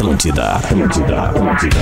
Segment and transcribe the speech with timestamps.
[0.00, 1.76] Atlântida, Atlântida, Atlântida.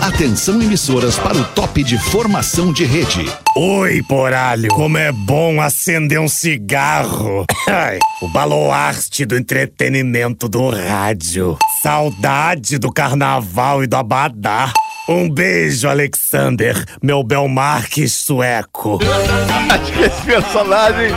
[0.00, 3.24] Atenção emissoras para o top de formação de rede.
[3.54, 7.44] Oi, poralho, como é bom acender um cigarro.
[7.70, 11.56] Ai, o baluarte do entretenimento do rádio.
[11.80, 14.72] Saudade do carnaval e do abadá.
[15.08, 18.98] Um beijo, Alexander, meu Belmarques sueco.
[19.70, 21.12] Acho que esse personagem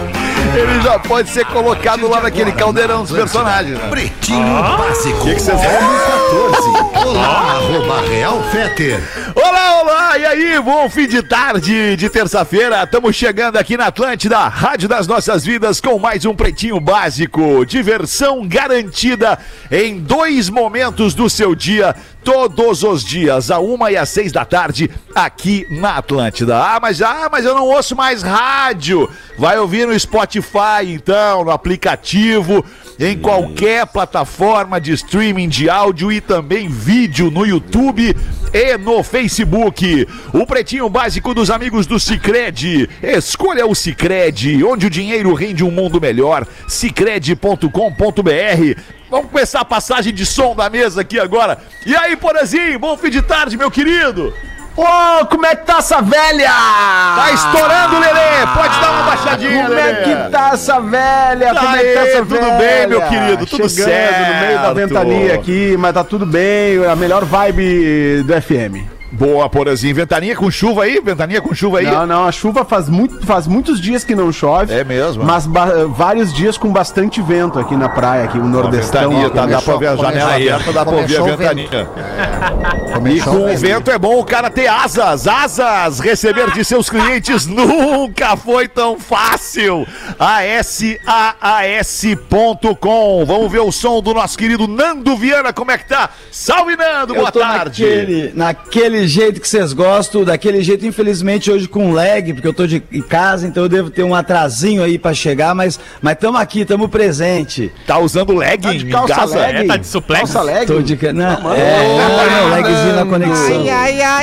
[0.55, 3.77] ele já pode ser colocado lá naquele caldeirão dos personagens.
[3.77, 3.89] Né?
[3.89, 4.77] Pretinho Ah.
[4.77, 5.19] Básico.
[5.19, 7.05] O que vocês 14.
[7.05, 9.01] Olá, arroba Real Feter.
[9.35, 10.17] Olá, olá!
[10.17, 12.83] E aí, bom fim de tarde de terça-feira.
[12.83, 17.65] Estamos chegando aqui na Atlântida, Rádio das Nossas Vidas, com mais um Pretinho Básico.
[17.65, 19.39] Diversão garantida
[19.71, 24.45] em dois momentos do seu dia, todos os dias, a uma e às seis da
[24.45, 26.57] tarde, aqui na Atlântida.
[26.57, 29.09] Ah, mas, ah, mas eu não ouço mais rádio.
[29.37, 30.30] Vai ouvir no Spotify,
[30.83, 32.63] então, no aplicativo,
[32.99, 38.15] em qualquer plataforma de streaming de áudio e também vídeo no YouTube
[38.53, 40.07] e no Facebook.
[40.33, 42.89] O pretinho básico dos amigos do Cicred.
[43.01, 46.45] Escolha o Cicred, onde o dinheiro rende um mundo melhor.
[46.67, 47.71] Cicred.com.br.
[49.09, 51.57] Vamos começar a passagem de som da mesa aqui agora.
[51.85, 54.33] E aí, Porazinho, bom fim de tarde, meu querido.
[54.75, 56.49] Ô, como é que tá essa velha?
[56.49, 58.47] Tá estourando, Lelê.
[58.55, 60.03] Pode dar uma baixadinha, Como é Lelê.
[60.03, 61.53] que tá essa velha?
[61.53, 62.53] Tá como é que tá aí, essa tudo velha?
[62.57, 63.45] bem, meu querido?
[63.45, 64.33] Tudo Chegando certo.
[64.33, 66.85] no meio da ventania aqui, mas tá tudo bem.
[66.85, 69.00] A melhor vibe do FM.
[69.11, 69.93] Boa, Porazinho.
[69.93, 71.01] Ventaninha com chuva aí?
[71.03, 71.85] Ventaninha com chuva aí?
[71.85, 74.73] Não, não, a chuva faz, muito, faz muitos dias que não chove.
[74.73, 75.23] É mesmo?
[75.23, 79.09] Mas ba- vários dias com bastante vento aqui na praia, aqui o Nordestão.
[79.09, 81.69] Ventania, ó, tá, dá pra ver a janela aberta, dá pra ouvir a o ventania.
[83.13, 85.99] E com o vento é bom o cara ter asas, asas.
[85.99, 89.85] Receber de seus clientes nunca foi tão fácil.
[91.81, 93.25] ASAAS.com.
[93.25, 96.09] Vamos ver o som do nosso querido Nando Viana, como é que tá?
[96.31, 97.83] Salve, Nando, boa eu tô tarde.
[97.83, 102.65] Naquele, naquele jeito que vocês gostam, daquele jeito, infelizmente, hoje com lag, porque eu tô
[102.65, 106.37] de em casa, então eu devo ter um atrasinho aí pra chegar, mas mas tamo
[106.37, 107.71] aqui, tamo presente.
[107.85, 109.39] Tá usando legging de em calça casa?
[109.39, 109.57] leg.
[109.57, 110.21] É, tá de suplex?
[110.21, 110.67] Calça leg.
[110.67, 113.65] Tô de não, é, não, não, lagzinho na conexão.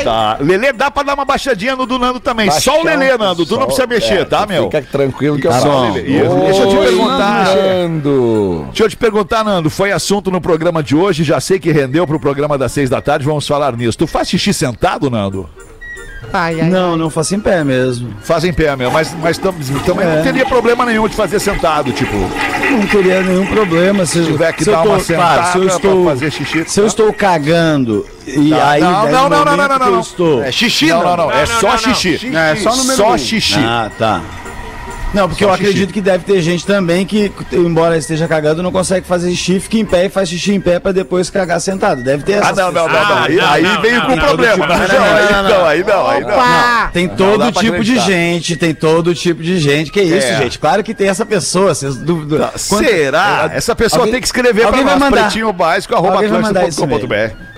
[0.04, 0.38] Tá.
[0.41, 2.50] Lelê, dá pra dar uma baixadinha no do Nando também.
[2.50, 3.44] Só o Lelê, Nando.
[3.44, 4.64] Tu não precisa mexer, tá, meu?
[4.64, 5.98] Fica tranquilo que eu Tá.
[5.98, 6.36] Isso.
[6.36, 7.56] Deixa eu te perguntar.
[7.56, 8.64] Nando.
[8.69, 9.70] Deixa eu te perguntar, Nando.
[9.70, 13.00] Foi assunto no programa de hoje, já sei que rendeu pro programa das seis da
[13.00, 13.98] tarde, vamos falar nisso.
[13.98, 14.67] Tu faz xixi sentado,
[15.10, 15.48] Nando?
[16.70, 18.12] Não, não faço em pé mesmo.
[18.22, 19.54] Faz em pé, meu, mas, mas tam-
[19.86, 20.22] também não É.
[20.22, 22.12] teria problema nenhum de fazer sentado, tipo.
[22.70, 25.58] Não teria nenhum problema se, Se tiver que se dar eu uma tô, claro, se
[25.58, 26.88] eu sentada estou, pra fazer xixi, Se eu tá?
[26.88, 28.70] estou cagando e Tá.
[28.70, 30.00] aí Não, não, não, não, não, não, eu não.
[30.00, 30.42] estou.
[30.42, 31.30] É xixi, não, não, não.
[31.30, 32.36] É Não, só não, não, xixi.
[32.36, 33.58] É, só no Só xixi.
[33.60, 34.20] Ah, tá.
[35.14, 35.69] Não, porque Só eu xixi.
[35.69, 39.78] acredito que deve ter gente também que, embora esteja cagando, não consegue fazer xixi, fica
[39.78, 42.02] em pé e faz xixi em pé pra depois cagar sentado.
[42.02, 42.98] Deve ter Ah, essas não, não, não, não.
[43.16, 44.66] Ah, Aí, não, aí não, veio não, com não, problema.
[44.66, 46.91] todo Não, tipo- aí não, aí não, aí não.
[46.92, 49.91] Tem Não todo pra tipo de gente, tem todo tipo de gente.
[49.91, 50.36] Que isso, É.
[50.38, 50.58] gente?
[50.58, 51.74] Claro que tem essa pessoa.
[51.74, 52.50] Vocês duvidam.
[52.68, 53.50] Quanto- Será?
[53.52, 55.22] Essa pessoa Alguém- tem que escrever pra alguém vai nós, mandar.
[55.24, 56.20] pretinho básico, arroba.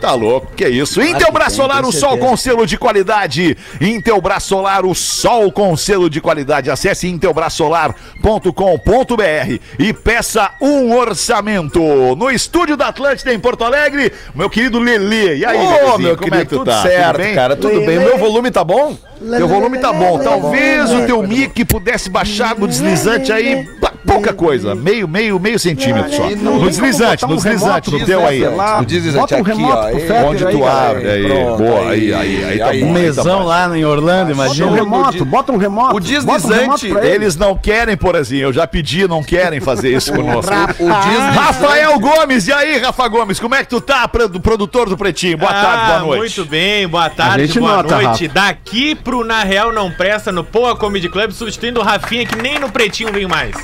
[0.00, 1.03] Tá louco, que isso.
[1.03, 3.56] Intelbras Solar, o sol com selo de qualidade.
[3.81, 6.71] Intelbras Solar, o sol com selo de qualidade.
[6.71, 7.06] Acesse
[7.41, 11.81] intelbrasolar.com.br e peça um orçamento.
[12.17, 15.39] No estúdio da Atlântida em Porto Alegre, meu querido Lelê.
[15.39, 16.83] E aí, Ô, meu como querido, é que tu tudo tá?
[16.83, 17.34] certo, bem?
[17.34, 17.99] cara, tudo bem.
[17.99, 18.97] O meu volume tá bom?
[19.21, 20.19] Teu volume tá bom.
[20.19, 23.69] Talvez o teu mic pudesse baixar no deslizante aí,
[24.06, 24.75] pouca coisa.
[24.75, 26.31] Meio, meio, meio centímetro só.
[26.31, 28.43] No deslizante, no deslizante, no teu aí.
[28.47, 30.28] O deslizante Bota um aqui, remoto ó.
[30.31, 31.28] Onde tu abre aí.
[31.28, 32.81] Boa, aí, aí, aí tá aí.
[32.81, 32.87] bom.
[32.87, 34.71] Um mesão lá em Orlando, Bota um imagina.
[34.75, 35.97] remoto, bota um remoto.
[35.97, 37.15] O bota um remoto deslizante, pra ele.
[37.21, 38.43] Eles não querem, Porazinho.
[38.43, 40.53] Eu já pedi, não querem fazer isso conosco.
[40.53, 41.37] O deslizante.
[41.37, 45.39] Rafael Gomes, e aí, Rafa Gomes, como é que tu tá, produtor do Pretinho?
[45.39, 46.15] Boa tarde, boa noite.
[46.15, 48.28] Ah, Muito bem, boa tarde, gente boa noite.
[48.28, 52.59] Daqui pro Na Real Não Presta, no Poa Comedy Club, substituindo o Rafinha, que nem
[52.59, 53.55] no Pretinho vem mais.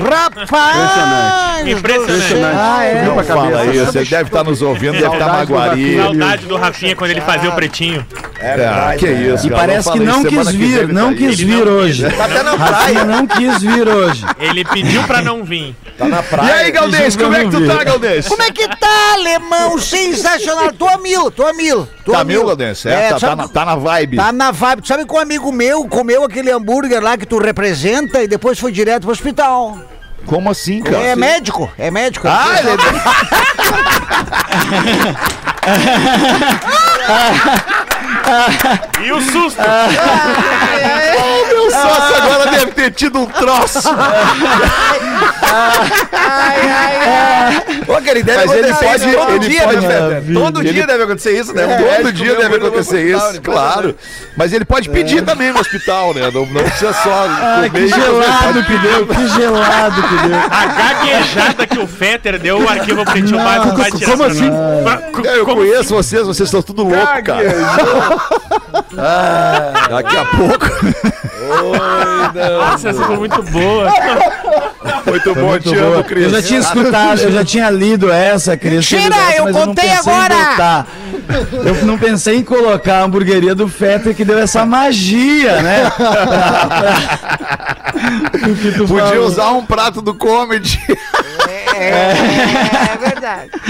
[0.00, 1.70] Impressionante.
[1.70, 2.56] Impressionante.
[2.56, 3.04] Ah, é.
[3.04, 3.82] Não pra fala cabeça.
[3.88, 5.96] isso, ele deve estar nos ouvindo, deve estar maguari.
[5.96, 8.04] Saudade do Rafinha quando ele fazia o Pretinho.
[8.42, 11.64] É, que isso, E cara, parece que fala não quis vir, não tá quis vir
[11.66, 12.10] não hoje.
[12.10, 13.04] Tá até na praia.
[13.04, 14.24] não quis vir hoje.
[14.38, 15.76] Ele pediu pra não vir.
[15.98, 16.54] Tá na E praia.
[16.54, 18.26] aí, Galdês, como é que tu tá, Galdês?
[18.28, 19.78] Como é que tá, alemão?
[19.78, 20.72] Sensacional.
[20.72, 21.86] Tô a mil, tô a mil.
[22.04, 22.86] Tô Tá a mil, Galdês?
[22.86, 24.16] É, É, tá, tá sabe- na, tá na vibe.
[24.16, 24.82] Tá na vibe.
[24.82, 28.58] Tu sabe que um amigo meu comeu aquele hambúrguer lá que tu representa e depois
[28.58, 29.76] foi direto pro hospital.
[30.26, 30.98] Como assim, cara?
[30.98, 32.28] É médico, é médico.
[32.28, 32.70] Ah, ele...
[39.02, 39.58] E o susto!
[41.48, 43.78] Meu sócio agora deve ter tido um troço.
[47.88, 50.22] Ô, cara, deve Mas ele pode- isso todo ele dia, pode- né?
[50.34, 51.66] Todo Ele- dia deve acontecer isso, né?
[51.66, 53.96] Um Todo dia deve acontecer hospital, isso, claro.
[54.36, 56.30] Mas ele pode pedir também no hospital, né?
[56.32, 57.26] Não, não precisa só.
[57.28, 60.36] Ah, comer que gelado que deu, que gelado que deu.
[60.50, 64.10] A gaguejada que o Fetter deu, o arquivo pretinho básico vai tirar.
[64.12, 64.50] como assim?
[65.26, 67.42] É, Eu conheço vocês, vocês estão tudo louco, cara.
[69.90, 70.66] Daqui a pouco.
[72.58, 73.92] Nossa, essa foi muito boa.
[75.06, 75.94] Muito bom, te Boa.
[75.96, 76.24] amo, Cris.
[76.24, 78.92] Eu já tinha escutado, eu já tinha lido essa, Cris.
[78.92, 80.86] essa, eu mas não contei pensei em agora.
[81.64, 85.90] Eu não pensei em colocar a hamburgueria do Fetter que deu essa magia, né?
[88.86, 89.26] Podia falou.
[89.26, 90.80] usar um prato do comedy.
[91.82, 93.50] É verdade.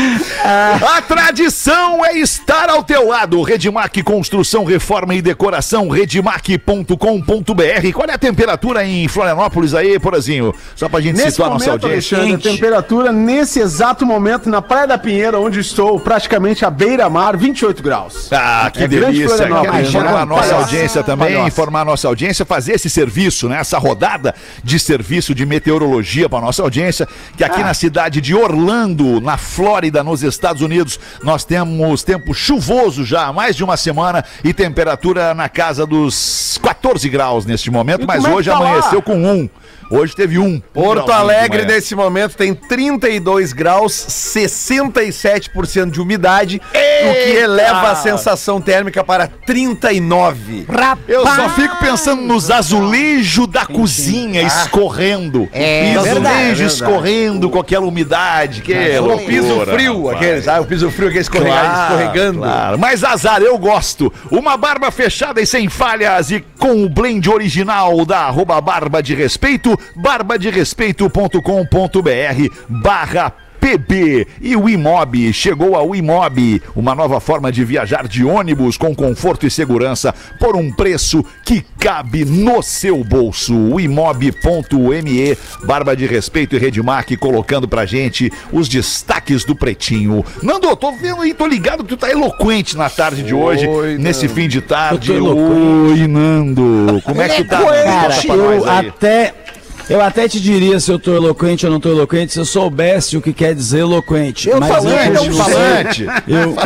[0.96, 3.42] A tradição é estar ao teu lado.
[3.42, 7.92] Redmac Construção, Reforma e Decoração, redmac.com.br.
[7.94, 10.54] Qual é a temperatura em Florianópolis aí, Porazinho?
[10.74, 12.18] Só pra gente Nesse situar nossa momento, audiência.
[12.18, 17.36] Alexandre, a temperatura nesse exato momento na Praia da Pinheira, onde estou, praticamente à beira-mar,
[17.36, 18.28] 28 graus.
[18.32, 19.36] Ah, que É delícia.
[19.36, 21.48] Quero informar a nossa audiência também, Palhoça.
[21.48, 23.58] informar a nossa audiência, fazer esse serviço, né?
[23.60, 24.34] Essa rodada
[24.64, 27.06] de serviço de meteorologia para nossa audiência,
[27.36, 33.04] que aqui na cidade de Orlando, na Flórida, nos Estados Unidos, nós temos tempo chuvoso
[33.04, 38.02] já há mais de uma semana e temperatura na casa dos 14 graus neste momento,
[38.04, 38.66] E mas é hoje tá lá?
[38.68, 39.48] amanheceu com um.
[39.90, 40.60] Hoje teve um.
[40.72, 48.60] Porto Alegre, nesse momento, tem 32 graus, 67% de umidade, o que eleva a sensação
[48.60, 50.66] térmica para 39.
[51.08, 55.48] Eu só fico pensando nos azulejos da cozinha escorrendo.
[55.52, 56.08] É e verdade.
[56.38, 58.62] azulejo escorrendo com aquela umidade.
[58.62, 60.16] Que é o piso frio, rapaz.
[60.16, 60.60] aquele, sabe?
[60.60, 62.38] O piso frio, aquele escorrega- Claro, escorregando.
[62.40, 62.78] claro.
[62.78, 64.12] Mas azar, eu gosto.
[64.30, 69.14] Uma barba fechada e sem falhas e com o blend original da arroba barba de
[69.14, 75.32] respeito, barbaderespeito.com.br barra PB e o Imob.
[75.32, 80.56] Chegou ao Imob, uma nova forma de viajar de ônibus com conforto e segurança por
[80.56, 83.54] um preço que cabe no seu bolso.
[83.54, 90.24] O imob.me, Barba de Respeito e Redmac colocando pra gente os destaques do Pretinho.
[90.42, 93.98] Nando, tô vendo aí, tô ligado que tu tá eloquente na tarde de hoje, Oi,
[93.98, 95.12] nesse fim de tarde.
[95.12, 97.00] Oi, Nando.
[97.04, 97.60] Como é que tu tá?
[97.60, 98.88] Cara, eu nós aí.
[98.88, 99.34] até.
[99.90, 103.16] Eu até te diria se eu tô eloquente ou não tô eloquente, se eu soubesse
[103.16, 104.48] o que quer dizer eloquente.
[104.48, 106.06] Eu Mas falante, eu, um continuo- falante.
[106.28, 106.56] Eu,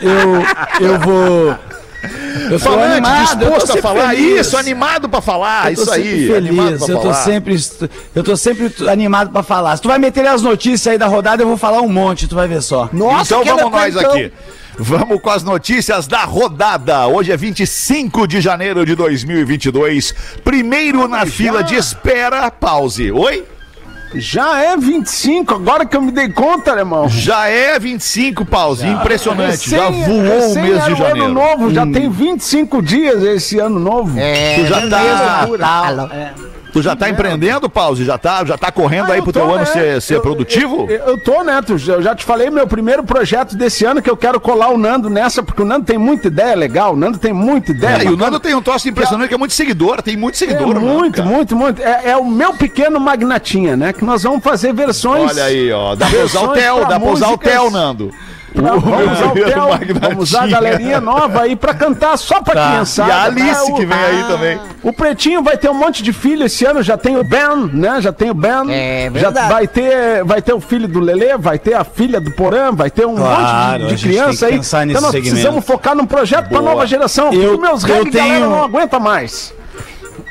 [0.00, 1.54] eu, eu vou.
[2.44, 4.46] Eu tô Falante, animado, eu disposto a falar feliz.
[4.46, 6.26] isso, animado pra falar, Eu isso aí.
[6.28, 7.14] feliz, eu tô falar.
[7.14, 7.56] sempre,
[8.14, 9.76] eu tô sempre animado pra falar.
[9.76, 12.36] Se tu vai meter as notícias aí da rodada, eu vou falar um monte, tu
[12.36, 12.88] vai ver só.
[12.92, 14.12] então que vamos nós eloquentão.
[14.12, 14.32] aqui.
[14.78, 17.08] Vamos com as notícias da rodada.
[17.08, 20.14] Hoje é 25 de janeiro de 2022.
[20.44, 22.48] Primeiro na fila de espera.
[22.50, 23.10] Pause.
[23.10, 23.44] Oi?
[24.14, 27.10] Já é 25, agora que eu me dei conta, alemão.
[27.10, 28.86] Já é 25, pause.
[28.86, 29.68] Impressionante.
[29.68, 31.24] Já voou o mês de o janeiro.
[31.24, 34.18] ano novo, já tem 25 dias esse ano novo.
[34.18, 36.08] É, Tu já tá, Alô.
[36.72, 38.04] Tu já tá empreendendo, pause?
[38.04, 39.64] Já tá, já tá correndo Ah, aí pro tô, teu ano né?
[39.66, 40.86] ser, ser Eu- produtivo?
[40.88, 41.60] Eu, eu tô, né?
[41.62, 44.78] Tu- Eu já te falei meu primeiro projeto desse ano que eu quero colar o
[44.78, 48.02] Nando nessa, porque o Nando tem muita ideia legal, o Nando tem muita ideia.
[48.02, 48.16] É, e o.
[48.16, 50.74] Nando tem um troço impressionante que é muito seguidor, tem muito É seguidor.
[50.74, 51.28] Nando, muito, cara.
[51.28, 51.82] muito, muito.
[51.82, 53.92] É, é o meu pequeno magnatinha, né?
[53.92, 55.30] Que nós vamos fazer versões.
[55.30, 55.94] Olha aí, ó.
[55.94, 58.10] Dá pra usar o Theo, dá pra usar o Theo, Nando.
[58.54, 62.40] Pra- vamos usar o meu Theo, vamos usar a galerinha nova aí pra cantar só
[62.42, 63.08] pra criançada.
[63.08, 63.62] E a Alice né?
[63.62, 64.60] O- que vem aí também.
[64.82, 68.00] O Pretinho vai ter um monte de filho esse ano, já tem o Ben, né?
[68.00, 68.70] Já tem o Ben.
[68.70, 72.30] É já vai ter, vai ter o filho do Lelê, vai ter a filha do
[72.32, 74.54] Porã, vai ter um Claro, monte de, de criança aí.
[74.56, 75.30] então nós segmento.
[75.30, 76.70] precisamos focar num projeto pra Boa.
[76.70, 77.32] nova geração.
[77.32, 79.52] Eu- meus eu reggae galera tenho- não aguenta mais.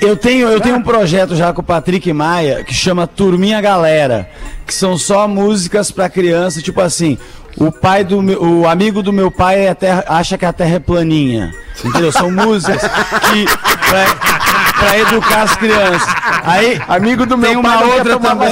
[0.01, 4.29] Eu tenho, eu tenho um projeto já com o Patrick Maia que chama Turminha Galera,
[4.65, 7.17] que são só músicas pra criança, tipo assim,
[7.57, 10.75] o pai do meu, o amigo do meu pai é terra- acha que a terra
[10.75, 11.51] é planinha.
[11.83, 12.11] Entendeu?
[12.11, 16.07] São músicas que pra, pra educar as crianças.
[16.43, 18.49] Aí Amigo do meu tem pai uma quer outra também.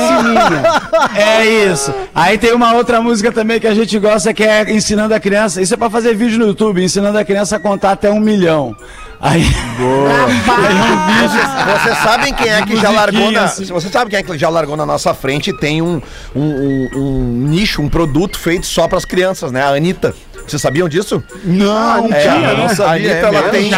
[1.15, 1.93] É isso.
[2.13, 5.62] Aí tem uma outra música também que a gente gosta que é ensinando a criança.
[5.62, 8.75] Isso é pra fazer vídeo no YouTube, ensinando a criança a contar até um milhão.
[9.27, 9.44] Aí,
[11.22, 13.46] Vocês, vocês sabem quem é que já largou na.
[13.46, 13.65] assim.
[13.65, 16.00] Você sabe quem é que já largou na nossa frente e tem um,
[16.36, 19.63] um, um- um nicho, um produto feito só pras crianças, né?
[19.63, 20.13] A Anitta.
[20.47, 21.23] Vocês sabiam disso?
[21.43, 23.11] Não, É, cara, não a sabia.
[23.11, 23.69] Anitta, é ela tem-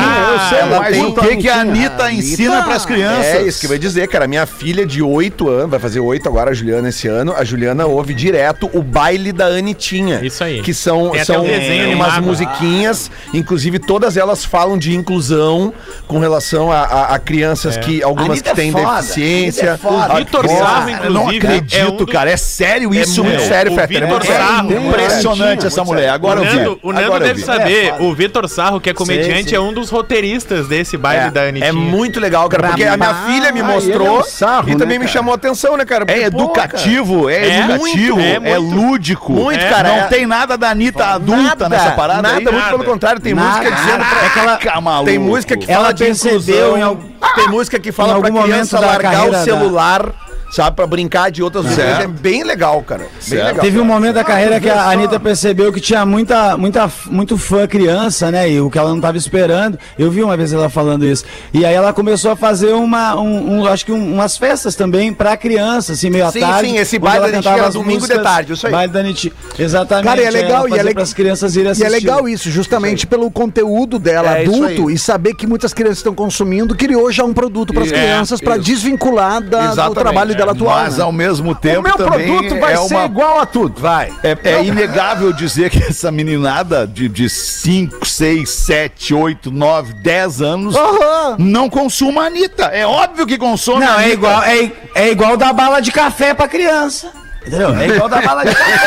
[0.50, 3.26] sei, ela tem- O que, que a Anitta ensina pras crianças?
[3.26, 4.28] É isso que eu ia dizer, cara.
[4.28, 7.34] Minha filha de 8 anos, vai fazer 8 agora, a Juliana, esse ano.
[7.38, 10.20] A Juliana ouve direto o baile da Anitinha.
[10.22, 10.62] Isso aí.
[10.62, 12.24] Que são, Tem são um desenho umas animado.
[12.26, 13.10] musiquinhas.
[13.34, 15.74] Inclusive, todas elas falam de inclusão
[16.08, 18.04] com relação a, a- a crianças que.
[18.04, 19.80] Algumas Anitta que têm é foda, deficiência.
[19.82, 19.88] É.
[19.88, 22.30] A- O Vitor Sarro, Eu não inclusive, acredito, é um do- cara.
[22.32, 24.04] É sério isso, muito sério, Fetter.
[24.04, 24.88] É.
[24.88, 26.10] Impressionante essa mulher.
[26.10, 26.57] Agora o eu vi.
[26.58, 29.56] Nando, o Nando deve saber, É, o Vitor Sarro, que é comediante, sim.
[29.56, 31.70] é um dos roteiristas desse baile da É, Anitinha.
[31.70, 34.76] é muito legal, cara, porque a minha filha me Ah, mostrou é um sarro, e
[34.76, 36.06] também né, me chamou a atenção, né, cara?
[36.08, 39.32] É educativo, é, É educativo, muito, é lúdico.
[39.34, 42.44] Muito, É, cara, Não é- tem nada da Anitta adulta nada, nessa parada nada, aí.
[42.46, 43.48] muito pelo contrário, tem Nada.
[43.60, 44.26] música dizendo pra...
[44.26, 45.06] É que ela- Caraca, maluco.
[45.06, 47.04] Tem música que Ela fala de inclusão, em algum-
[47.36, 50.12] tem música que fala pra criança da largar o da- celular,
[50.52, 51.84] sabe, pra brincar de outras coisas.
[51.84, 52.02] Certo.
[52.04, 53.02] É bem legal, cara.
[53.04, 53.46] Bem Certo.
[53.48, 53.62] legal.
[53.66, 57.68] Teve um momento da carreira que a Anitta percebeu que tinha muita, muita, muito fã
[57.68, 58.50] criança, né?
[58.50, 59.78] E o que ela não estava esperando.
[59.98, 61.26] Eu vi uma vez ela falando isso.
[61.54, 65.14] E aí ela começou a fazer uma, um, um- acho que um- umas festas também
[65.14, 66.70] pra criança, assim, meio à Sim, tarde.
[66.70, 68.72] sim, esse onde baile da Anitta era domingo de músicas, tarde, isso aí.
[68.74, 69.32] Baile da Anitta.
[69.60, 70.06] Exatamente.
[70.06, 71.90] Cara, e é aí legal, e é le- crianças irem E é assistir.
[71.92, 76.76] legal isso, justamente pelo conteúdo dela É, adulto e saber que muitas crianças estão consumindo,
[76.76, 80.78] criou já um produto para as É, crianças para desvincular da- do trabalho dela atual.
[80.78, 81.04] Mas né?
[81.04, 83.80] ao mesmo tempo O meu também produto vai é ser uma igual a tudo.
[83.82, 84.12] Vai.
[84.24, 90.42] É, é inegável dizer que essa meninada de, de 5, 6, 7, 8, 9, 10
[90.42, 91.36] anos Aham.
[91.40, 92.66] não consuma a Anitta.
[92.66, 94.14] É óbvio que consome a Não, é Anitta.
[94.14, 97.12] igual, é, é igual dar bala de café pra criança.
[97.46, 97.74] Entendeu?
[97.76, 98.78] É igual dar bala de café.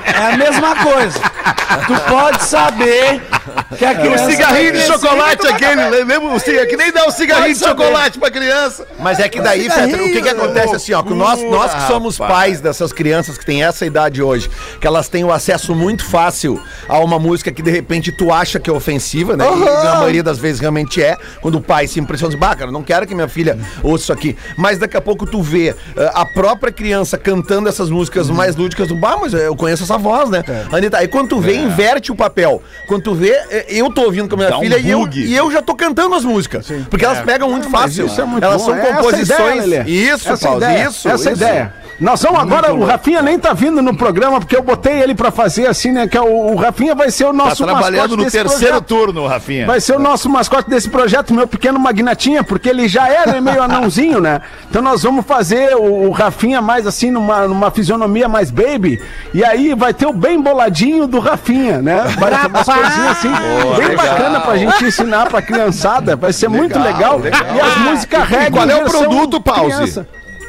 [0.20, 1.18] É a mesma coisa.
[1.86, 3.22] Tu pode saber
[3.76, 4.24] que a O criança.
[4.24, 6.20] Um cigarrinho de chocolate aquele, lembra?
[6.34, 8.86] O cigarro, que nem dá um cigarrinho de chocolate pra criança.
[8.98, 11.02] Mas é que daí, Fetter, o que, que acontece assim, ó?
[11.02, 14.50] Que nós, nós que somos pais dessas crianças que têm essa idade hoje,
[14.80, 18.58] que elas têm o acesso muito fácil a uma música que de repente tu acha
[18.58, 19.44] que é ofensiva, né?
[19.46, 22.70] E na maioria das vezes realmente é, quando o pai se impressiona, diz, bah, cara,
[22.70, 24.36] não quero que minha filha ouça isso aqui.
[24.56, 28.88] Mas daqui a pouco tu vê eh, a própria criança cantando essas músicas mais lúdicas
[28.88, 30.42] do bah, mas eu conheço essa voz, né?
[30.72, 32.62] Anitta, aí quando tu vê, inverte o papel.
[32.86, 35.34] Quando tu vê, eu tô ouvindo com a minha Dá um filha e, eu, e
[35.36, 36.66] eu já tô cantando as músicas.
[36.88, 38.06] Porque elas pegam muito fácil.
[38.06, 38.68] Isso é muito elas bom.
[38.68, 39.66] são É composições.
[39.66, 41.08] ideia, isso, essa Pause, ideia, isso.
[41.08, 41.42] Essa isso.
[41.42, 41.74] ideia.
[42.00, 45.30] Nós vamos agora, o Rafinha nem tá vindo no programa, porque eu botei ele pra
[45.30, 46.08] fazer assim, né?
[46.08, 48.86] Que é o, o Rafinha vai ser o Tá nosso trabalhando no desse terceiro projeto.
[48.86, 49.66] turno, Rafinha.
[49.66, 53.40] Vai ser o nosso mascote desse projeto, meu pequeno Magnatinha, porque ele já é né,
[53.40, 54.40] meio anãozinho, né?
[54.68, 58.98] Então nós vamos fazer o, o Rafinha mais assim, numa, numa fisionomia mais baby.
[59.34, 62.04] E aí vai ter o bem boladinho do Rafinha, né?
[62.18, 63.30] Vai ter umas coisinhas assim,
[63.76, 64.06] bem legal.
[64.06, 66.16] bacana pra gente ensinar pra criançada.
[66.16, 67.18] Vai ser muito legal.
[67.18, 67.40] legal.
[67.54, 68.50] E as músicas reggae.
[68.52, 70.06] qual é o produto, Pause?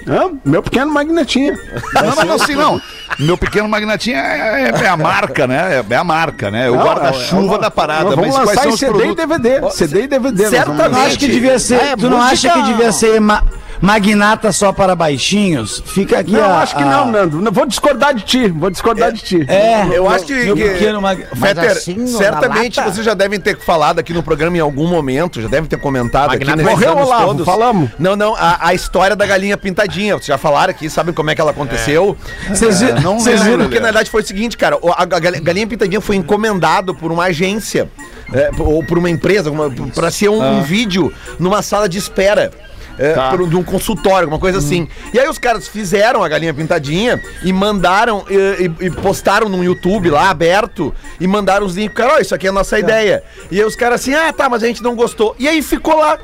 [0.08, 0.32] Hã?
[0.44, 1.54] Meu pequeno Magnetinha.
[1.94, 2.82] Não, mas não, assim, não.
[3.20, 5.76] Meu pequeno magnatinha é, é- é a marca, né?
[5.90, 6.70] É, é a marca, né?
[6.70, 8.16] O Não, guarda-chuva é- é- da parada.
[8.16, 9.12] Vamos Mas quais lançar são em os CD produtos?
[9.12, 9.72] e DVD.
[9.72, 10.48] CD e DVD.
[10.50, 11.06] Certamente.
[11.06, 11.76] acha que devia ser.
[11.76, 13.44] É, tu não acha que devia ser ma-
[13.82, 15.82] magnata só para baixinhos?
[15.86, 17.52] Fica aqui Não, a- acho que a- não, Nando.
[17.52, 18.48] Vou discordar de ti.
[18.50, 19.46] Vou discordar de ti.
[19.48, 21.26] É, Eu acho que, que- pequeno mag...
[21.36, 25.48] Fetter, assim, certamente vocês já devem ter falado aqui no programa em algum momento, já
[25.48, 27.90] devem ter comentado aqui Magnata nesses morreu, anos Olavo, falamos.
[27.98, 30.14] Não, não, a, a história da galinha pintadinha.
[30.16, 32.16] Vocês já falaram aqui, sabem como é que ela aconteceu?
[32.50, 35.42] Vocês vi- não vocês viram Porque na verdade foi o seguinte, cara, a, a gal-
[35.42, 37.90] galinha pintadinha foi encomendado por uma agência
[38.34, 42.52] é, ou por uma empresa uma, pra ser um, um vídeo numa sala de espera.
[43.02, 43.30] É, Tá.
[43.32, 44.88] por de um consultório, alguma coisa assim.
[45.14, 49.64] E aí os caras fizeram a galinha pintadinha e mandaram e, e- e postaram no
[49.64, 51.96] YouTube lá aberto e mandaram os links.
[51.96, 53.24] Cara, ó, isso aqui é a nossa ideia.
[53.50, 55.36] E aí os caras assim, ah, tá, mas a gente não gostou.
[55.40, 56.18] E aí ficou lá.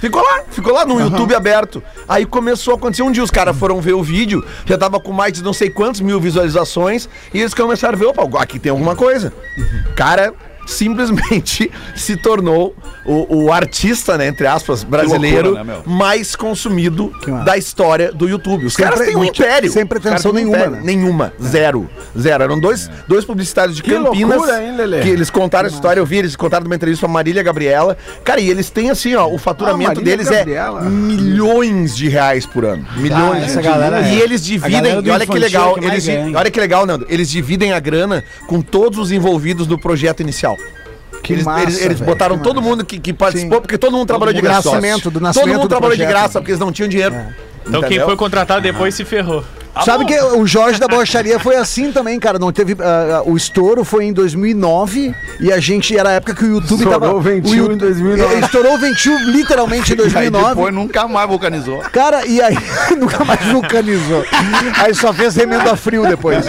[0.00, 1.82] Ficou lá, ficou lá no YouTube aberto.
[2.08, 3.02] Aí começou a acontecer.
[3.02, 5.70] Um dia os caras foram ver o vídeo, já tava com mais de não sei
[5.70, 9.32] quantos mil visualizações, e eles começaram a ver, opa, aqui tem alguma coisa.
[9.96, 10.32] Cara,
[10.68, 17.10] simplesmente se tornou o, o artista, né, entre aspas, brasileiro loucura, né, mais consumido
[17.44, 18.66] da história do YouTube.
[18.66, 19.70] Os Sem caras têm um império.
[19.70, 20.76] sem pretensão um nenhuma, império.
[20.76, 20.80] né?
[20.84, 21.32] Nenhuma.
[21.42, 21.88] Zero.
[22.18, 22.44] Zero.
[22.44, 25.00] Eram dois, dois publicitários de Que Campinas loucura, hein, Lelê?
[25.00, 27.96] que eles contaram essa história, eu vi, eles contaram numa entrevista pra Marília Gabriela.
[28.22, 30.82] Cara, e eles têm assim, ó, o faturamento Ah, deles Gabriela.
[30.84, 32.86] é milhões de reais por ano.
[32.96, 35.84] Milhões Ah, de essa galera E é- eles a dividem, e olha que legal, que
[35.84, 36.36] eles, ganha.
[36.38, 40.57] olha que legal, Nando, eles dividem a grana com todos os envolvidos no projeto inicial.
[41.22, 42.68] Que eles, massa, eles- eles botaram que todo massa.
[42.68, 43.62] mundo que, que participou, Sim.
[43.62, 44.70] porque todo mundo trabalhou de mundo graça.
[44.70, 46.18] nascimento, do todo nascimento mundo do trabalhou de projeto.
[46.20, 47.14] graça, porque eles não tinham dinheiro.
[47.66, 48.06] Então quem Entendeu?
[48.06, 49.44] foi contratado depois se ferrou.
[49.84, 52.38] Sabe que o Jorge da Borracharia foi assim também, cara.
[52.38, 52.76] Não teve.
[52.80, 55.96] ah, o estouro foi em 2009 e a gente.
[55.96, 57.14] Era a época que o YouTube Estourou tava.
[57.14, 58.34] o ventil Yu- em 2009.
[58.34, 60.48] É, Estourou o ventil literalmente em E aí 2009.
[60.54, 61.78] depois nunca mais vulcanizou.
[61.92, 62.56] Cara, e aí
[62.98, 64.24] nunca mais vulcanizou.
[64.78, 66.44] Aí só fez remendo a frio depois.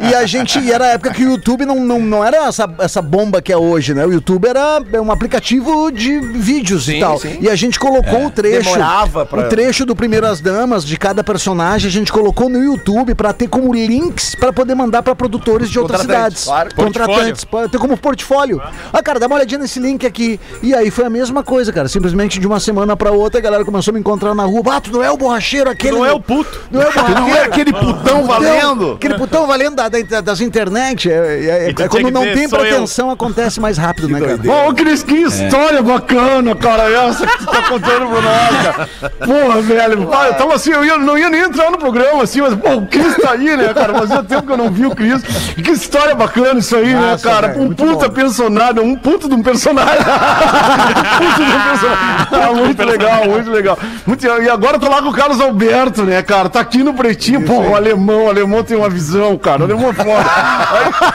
[0.00, 2.68] E a gente, e era a época que o YouTube não, não, não era essa,
[2.78, 4.04] essa bomba que é hoje, né?
[4.06, 7.18] O YouTube era um aplicativo de vídeos e tal.
[7.18, 7.38] sim.
[7.40, 8.64] E a gente colocou o trecho.
[8.72, 13.14] Demorava pra- O trecho do Primeiras Damas de cada personagem, a gente colocou no YouTube
[13.14, 16.44] pra ter como links pra poder mandar pra produtores de outras cidades.
[16.44, 16.74] claro.
[16.74, 18.60] Contratantes, pra ter como portfólio.
[18.92, 20.38] Ah, cara, dá uma olhadinha nesse link aqui.
[20.62, 21.88] E aí foi a mesma coisa, cara.
[21.88, 24.62] Simplesmente de uma semana pra outra, a galera começou a me encontrar na rua.
[24.70, 25.96] Ah, tu não é o borracheiro aquele.
[25.96, 26.60] Não é o puto.
[26.70, 27.20] Não é o borracheiro.
[27.20, 28.92] Não é aquele putão valendo?
[28.92, 31.10] Aquele putão valendo da- da- das internet.
[31.10, 34.68] É, é- é tinha quando que não tem pretensão, acontece mais rápido, né, cara?
[34.68, 38.88] Ô, Cris, que história bacana, cara, essa que tu tá contando pra nós, cara.
[39.26, 42.40] Porra, velho, pai, eu tava assim, eu ia- não ia nem entrar no programa, assim,
[42.48, 43.94] mas, pô, o Cris tá aí, né, cara?
[43.94, 45.22] Fazia tempo que eu não vi o Cris.
[45.22, 47.48] Que história bacana isso aí, né, Nossa, cara?
[47.48, 48.14] velho, Um puta bom.
[48.14, 49.98] personagem, um puto de um personagem.
[50.00, 52.08] um puto de um personagem.
[52.32, 53.78] Ah, muito legal, muito legal.
[54.06, 56.48] Muito, e agora eu tô lá com o Carlos Alberto, né, cara?
[56.48, 59.62] Tá aqui no pretinho, pô, o alemão, o alemão tem uma visão, cara.
[59.62, 60.08] O alemão é foda.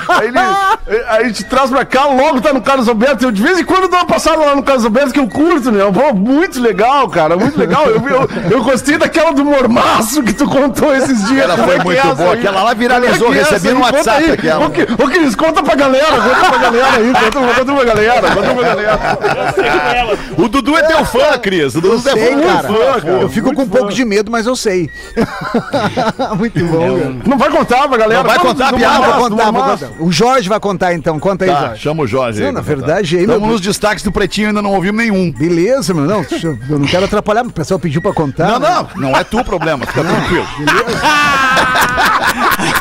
[0.09, 3.23] Aí, aí ele, aí a gente traz pra cá, logo tá no Carlos Alberto.
[3.25, 5.71] Eu de vez em quando dou uma passada lá no Carlos Alberto que eu curto,
[5.71, 5.79] né?
[5.93, 7.85] Pô, muito legal, cara, muito legal.
[7.85, 11.43] Eu, eu, eu gostei daquela do mormaço que tu contou esses dias.
[11.43, 12.33] Ela foi é que muito é boa.
[12.33, 14.31] Aquela lá viralizou, é que é recebi essa no WhatsApp aí.
[14.31, 14.65] aquela.
[14.65, 18.21] Ô, Ki- Ô, Cris, conta pra galera, conta pra galera aí, conta, conta pra galera,
[18.21, 18.99] conta pra galera.
[20.37, 21.75] O Dudu é teu fã, Cris.
[21.75, 22.67] O Dudu é Sei, muito cara.
[22.67, 23.21] fã, cara.
[23.21, 24.89] Eu fico com um pouco de medo, mas eu sei.
[26.37, 27.15] Muito bom, cara.
[27.25, 28.23] Não vai contar pra galera.
[28.23, 29.89] Não vai contar a piada, vou do contar, vou contar.
[29.99, 31.19] O Jorge vai contar então.
[31.19, 31.81] Conta aí, Tá, Jorge.
[31.81, 32.51] chama o Jorge aí.
[32.51, 35.31] Na verdade, aí, Estamos nos destaques do Pretinho, ainda não ouvimos nenhum.
[35.31, 36.05] Beleza, meu.
[36.05, 38.47] Não, eu eu não quero atrapalhar, mas o pessoal pediu pra contar.
[38.47, 38.69] Não, né?
[38.95, 40.45] não, não é tu o problema, fica tranquilo.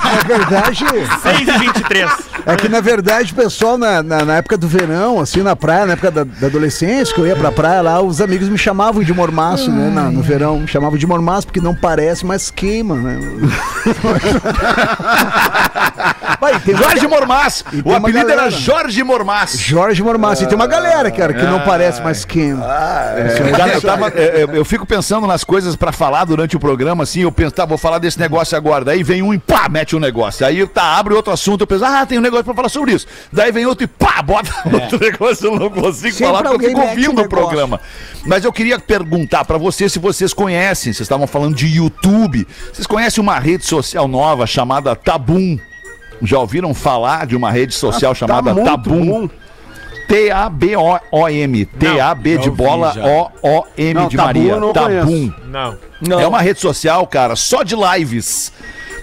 [0.05, 0.85] Na verdade,
[1.23, 2.11] 6 e 23.
[2.47, 5.87] é que na verdade o pessoal na, na, na época do verão, assim, na praia,
[5.87, 9.03] na época da, da adolescência, que eu ia pra praia lá, os amigos me chamavam
[9.03, 9.91] de mormaço, né?
[9.93, 13.19] na- no verão, me chamavam de mormaço porque não parece, mas queima, né?
[16.43, 17.65] Vai, tem uma- Jorge Mormaz.
[17.73, 18.59] E O apelido galera, era né?
[18.59, 19.59] Jorge Mormaz.
[19.61, 20.43] Jorge Mormaço.
[20.43, 22.63] E tem uma galera, cara, que não parece, mas queima.
[23.57, 27.05] Cara, eu, tava- é, é, eu fico pensando nas coisas pra falar durante o programa,
[27.05, 28.85] assim, eu penso, tá, vou falar desse negócio agora.
[28.85, 30.45] Daí vem um e pá, mete um negócio.
[30.45, 33.07] Aí tá, abre outro assunto, eu penso, ah, tem um negócio pra falar sobre isso.
[33.33, 36.69] Daí vem outro e pá, bota outro negócio, eu não consigo Sempre falar porque eu
[36.71, 37.29] fico ouvindo o negócio.
[37.29, 37.81] programa.
[38.27, 42.47] Mas eu queria perguntar pra vocês se vocês conhecem, vocês estavam falando de YouTube.
[42.73, 45.57] Vocês conhecem uma rede social nova chamada Tabum?
[46.23, 49.07] Já ouviram falar de uma rede social chamada Tá Tabum?
[49.07, 49.29] bom.
[50.09, 51.65] T-A-B-O-M.
[51.67, 52.95] T-A-B de bola,
[53.43, 54.53] O-O-M de Tabum Maria.
[54.53, 55.33] eu não Tabum.
[56.01, 56.21] Não.
[56.21, 58.53] É uma rede social, cara, só de lives.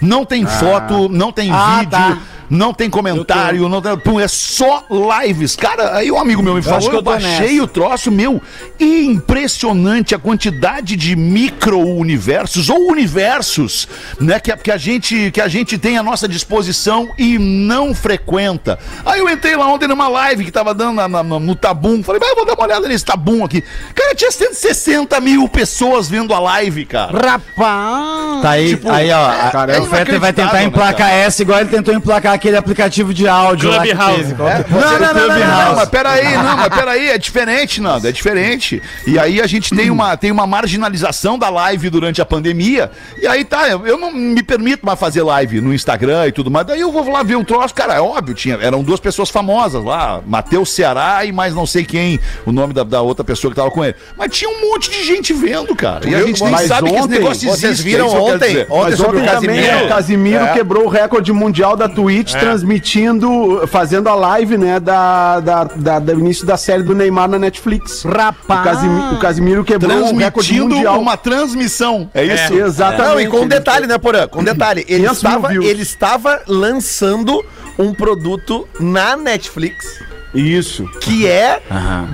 [0.00, 2.18] Não tem foto, não tem Ah, vídeo, tá.
[2.50, 4.84] Não tem comentário, não tem, pum, é só
[5.22, 5.54] lives.
[5.56, 7.62] Cara, aí um amigo meu me falou, que eu, eu baixei nessa.
[7.62, 8.42] o troço, meu,
[8.78, 13.86] impressionante a quantidade de micro-universos ou universos,
[14.20, 17.94] né, que, a- que, a gente, que a gente tem à nossa disposição e não
[17.94, 18.78] frequenta.
[19.06, 22.18] Aí eu entrei lá ontem numa live que tava dando na- na- no, Tabum, falei,
[22.20, 23.62] mas eu vou dar uma olhada nesse Tabum aqui.
[23.94, 27.16] Cara, tinha 160 mil pessoas vendo a live, cara.
[27.30, 28.42] Rapaz!
[28.42, 29.50] Tá aí, Tipo, aí ó.
[29.50, 33.12] cara, é o Fetter vai tentar né, emplacar essa igual ele tentou emplacar aquele aplicativo
[33.12, 34.34] de áudio lá que teve.
[34.34, 38.12] Que- Não, não, não, não, não, mas peraí, não, mas peraí, é diferente, Nando, é
[38.12, 38.82] diferente.
[39.06, 43.26] E aí a gente tem uma, tem uma marginalização da live durante a pandemia, e
[43.26, 46.66] aí tá, eu, eu não me permito mais fazer live no Instagram e tudo mais,
[46.66, 49.84] daí eu vou lá ver um troço, cara, é óbvio, tinha, eram duas pessoas famosas
[49.84, 53.56] lá, Matheus Ceará e mais não sei quem, o nome da, da outra pessoa que
[53.56, 53.94] tava com ele.
[54.16, 56.94] Mas tinha um monte de gente vendo, cara, e a gente nem Mas sabe que
[56.94, 57.60] esse ontem, negócio existe.
[57.60, 58.66] vocês viram é ontem?
[58.70, 59.84] Ontem Mas sobre ontem o também Casimiro.
[59.84, 60.52] o Casimiro É.
[60.52, 66.12] quebrou o recorde mundial da Twitch, transmitindo, fazendo a live, né, da, da, da- do
[66.20, 68.02] início da série do Neymar na Netflix.
[68.04, 68.60] Rapaz!
[68.60, 71.00] O Casimiro, o Casimiro quebrou o recorde mundial.
[71.00, 72.54] uma transmissão, é isso?
[72.54, 73.08] Exatamente.
[73.08, 74.26] Não, e com um detalhe, né, Porã?
[74.28, 74.84] Com um detalhe.
[74.88, 77.44] Ele 500 mil estava, ele estava lançando
[77.78, 80.00] um produto na Netflix
[80.34, 80.84] Isso.
[81.00, 81.62] que é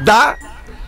[0.04, 0.36] da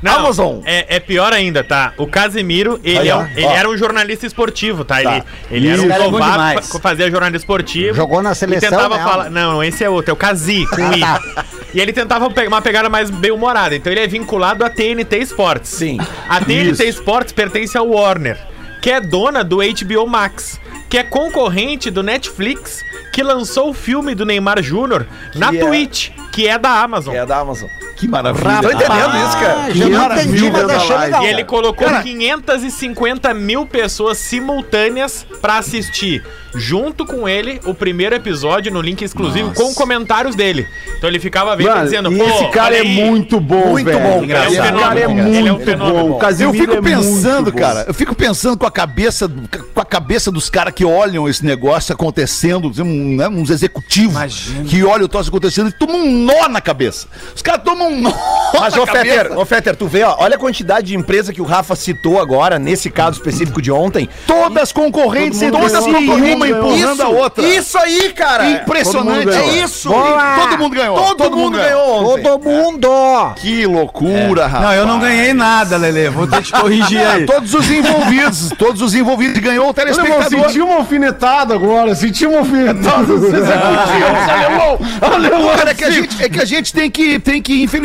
[0.02, 0.60] Não, Amazon.
[0.64, 1.92] É, é pior ainda, tá?
[1.96, 5.02] O Casemiro, ele, é um- ele era um jornalista esportivo, tá?
[5.02, 5.24] Tá.
[5.50, 7.94] Ele, ele era um fa- fazia jornalismo esportivo.
[7.96, 9.30] Jogou na seleção, tentava né, falar.
[9.30, 11.02] Não, esse é outro, é o Kazi, com I.
[11.74, 13.76] E ele tentava pegar uma pegada mais bem-humorada.
[13.76, 15.68] Então ele é vinculado à TNT Sports.
[15.68, 15.98] Sim.
[16.26, 18.38] A TNT Sports pertence ao Warner,
[18.80, 20.58] que é dona do HBO Max,
[20.88, 22.82] que é concorrente do Netflix,
[23.12, 27.14] que lançou o filme do Neymar Júnior na é- Twitch, que é da Amazon.
[27.14, 27.68] É da Amazon.
[27.98, 28.60] Que maravilha.
[28.62, 29.54] Tô entendendo isso, cara.
[29.54, 31.22] Ah, não entendi, mas da.
[31.22, 38.14] E ele colocou Cara- 550 mil pessoas simultâneas pra assistir, junto com ele, o primeiro
[38.14, 40.66] episódio no link exclusivo com comentários dele.
[40.96, 43.98] Então ele ficava vendo e Mano, dizendo, pô, esse cara é muito bom, Muito velho.
[43.98, 46.20] bom, é um Esse cara é fenômeno, ele é um muito bom.
[46.40, 49.30] Eu fico é muito pensando, cara, eu fico pensando com a cabeça,
[49.74, 54.82] com a cabeça dos caras que olham esse negócio acontecendo, um, né, uns executivos que
[54.84, 57.06] olham o troço acontecendo e tomam um nó na cabeça.
[57.34, 58.12] Os caras tomam um nó
[58.58, 58.86] Mas, ô.
[58.86, 62.20] Fetter, ô Fetter, tu vê, ó, olha a quantidade de empresa que o Rafa citou
[62.20, 64.08] agora, nesse caso específico de ontem.
[64.26, 67.46] Todas concorrentes, Todo mundo todas concorrentes, uma todo empurrando a outra.
[67.46, 68.50] Isso aí, cara.
[68.50, 69.24] Impressionante.
[69.24, 69.90] Todo É isso.
[69.90, 71.14] Todo mundo ganhou.
[71.14, 72.22] Todo, mundo ganhou ontem.
[72.22, 72.88] Todo mundo!
[73.36, 74.64] Que loucura, rapaz.
[74.64, 76.08] Não, eu não ganhei nada, Lele.
[76.10, 77.26] Vou ter que te corrigir aí.
[77.26, 80.46] Todos os envolvidos, todos os envolvidos ganhou o telespectador.
[80.46, 85.56] senti uma alfinetada agora, senti uma alfinetada dos executivos, alemão, alemão.
[85.56, 87.77] Cara, é que, a gente, é que a gente tem que, tem que, infelizmente,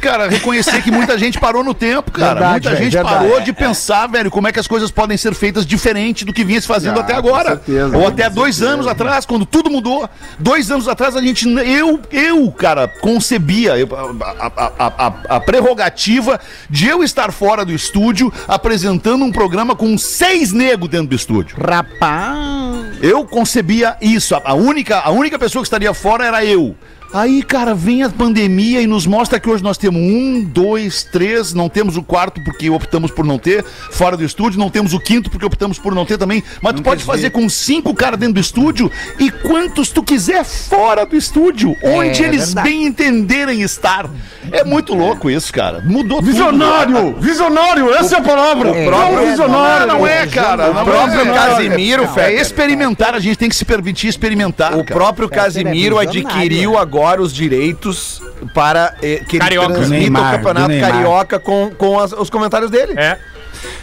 [0.00, 2.34] cara, reconhecer que muita gente parou no tempo, cara.
[2.34, 3.14] Verdade, muita velho, gente verdade.
[3.16, 6.44] parou de pensar, velho, como é que as coisas podem ser feitas diferente do que
[6.44, 7.48] vinha se fazendo Ah, até com agora.
[7.50, 10.08] certeza, Ou até dois anos atrás, quando tudo mudou.
[10.38, 14.42] Dois anos atrás, a gente, eu, eu, cara, concebia a,
[14.78, 20.52] a- a- a- prerrogativa de eu estar fora do estúdio apresentando um programa com seis
[20.52, 21.56] negros dentro do estúdio.
[21.58, 22.98] Rapaz!
[23.02, 24.34] Eu concebia isso.
[24.44, 26.74] A única, a única pessoa que estaria fora era eu.
[27.12, 31.54] Aí, cara, vem a pandemia e nos mostra que hoje nós temos um, dois, três,
[31.54, 35.00] não temos o quarto porque optamos por não ter, fora do estúdio, não temos o
[35.00, 36.42] quinto porque optamos por não ter também.
[36.60, 41.06] Mas tu pode fazer com cinco caras dentro do estúdio e quantos tu quiser fora
[41.06, 44.08] do estúdio, onde eles bem entenderem estar.
[44.52, 45.82] É muito louco isso, cara.
[45.84, 48.70] Mudou Visionário, visionário, essa é a palavra.
[48.70, 49.86] É, Não, é, visionário.
[49.86, 50.72] Não, não é, cara.
[50.72, 51.34] Não próprio é.
[51.34, 52.40] Casimiro, é, é Fetter.
[52.40, 54.74] experimentar, a gente tem que se permitir experimentar.
[54.76, 55.00] O cara.
[55.00, 56.38] próprio Casimiro é visionário.
[56.38, 58.20] adquiriu agora os direitos
[58.54, 59.74] para eh, que ele Carioca.
[59.74, 62.94] transmita Neymar, o campeonato carioca com, com as- os comentários dele.
[62.96, 63.18] É.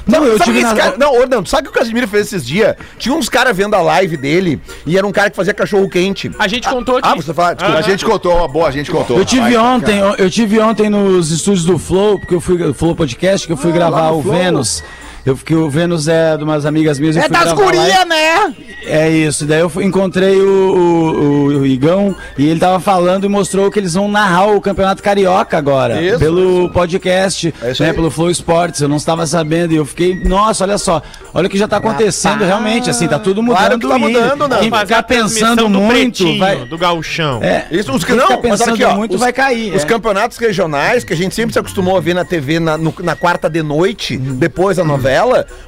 [0.08, 1.82] Não, eu sabe tive que esse na- cara, não, ô, não, sabe o que o
[1.82, 2.76] Casimiro fez esses dias?
[2.98, 6.32] Tinha uns caras vendo a live dele e era um cara que fazia cachorro quente.
[6.40, 7.00] A gente contou.
[7.02, 7.80] Ah, você fala, desculpa.
[7.80, 9.18] A gente contou, boa, a gente contou.
[9.18, 9.58] Eu tive Vai.
[9.58, 13.58] ontem, eu tive ontem nos estúdios do Flow, porque eu fui Flow Podcast, que eu
[13.58, 14.82] fui gravar o Vênus.
[15.26, 17.18] Eu fiquei o Vênus é de umas amigas minhas.
[17.18, 18.54] É fui das gurias, né?
[18.86, 23.28] É isso, daí eu fui- encontrei o, o, o Igão e ele tava falando e
[23.28, 27.90] mostrou que eles vão narrar o Campeonato Carioca agora, Isso, pelo podcast, É isso né,
[27.90, 27.96] aí.
[27.96, 31.02] pelo Flow Sports, eu não estava sabendo e eu fiquei, nossa, olha só,
[31.34, 33.58] olha o que já tá acontecendo realmente, assim, tá tudo mudando.
[33.58, 34.58] Claro que tá mudando, né?
[34.60, 35.92] Quem ficar pensando do muito,
[36.24, 36.58] Pretinho, vai...
[36.66, 37.42] do gauchão.
[37.42, 39.74] É, Isso, os que não, ficar pensando aqui, ó, muito os- vai cair.
[39.76, 39.86] Os é.
[39.88, 43.16] campeonatos regionais, que a gente sempre se acostumou a ver na TV na, no- na
[43.16, 45.15] quarta de noite, depois da novela,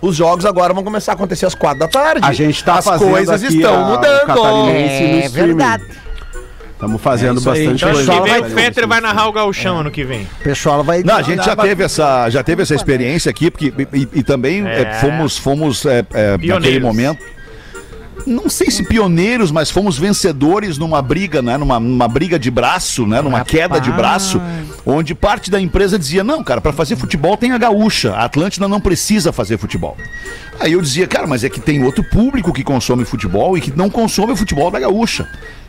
[0.01, 2.21] os jogos agora vão começar a acontecer às quatro da tarde.
[2.23, 4.69] A gente tá As fazendo coisas aqui estão mudando.
[4.69, 5.83] É verdade.
[6.73, 8.11] Estamos fazendo É bastante Então ano coisa.
[8.11, 10.27] que vem o Fetter vai narrar o gauchão ano que vem.
[10.39, 11.01] O pessoal vai.
[11.01, 14.65] Não, a gente já teve essa, já teve essa experiência aqui, porque e, e também
[14.67, 14.81] É.
[14.81, 17.23] é, fomos, fomos é, é, naquele momento.
[18.25, 21.57] Não sei se pioneiros, mas fomos vencedores numa briga, né?
[21.57, 23.21] Numa, numa briga de braço, né?
[23.21, 24.41] Numa queda de braço,
[24.85, 28.13] onde parte da empresa dizia: não, cara, para fazer futebol tem a gaúcha.
[28.13, 29.95] A Atlântida não precisa fazer futebol.
[30.59, 33.75] Aí eu dizia, cara, mas é que tem outro público que consome futebol e que
[33.75, 35.27] não consome o futebol da gaúcha.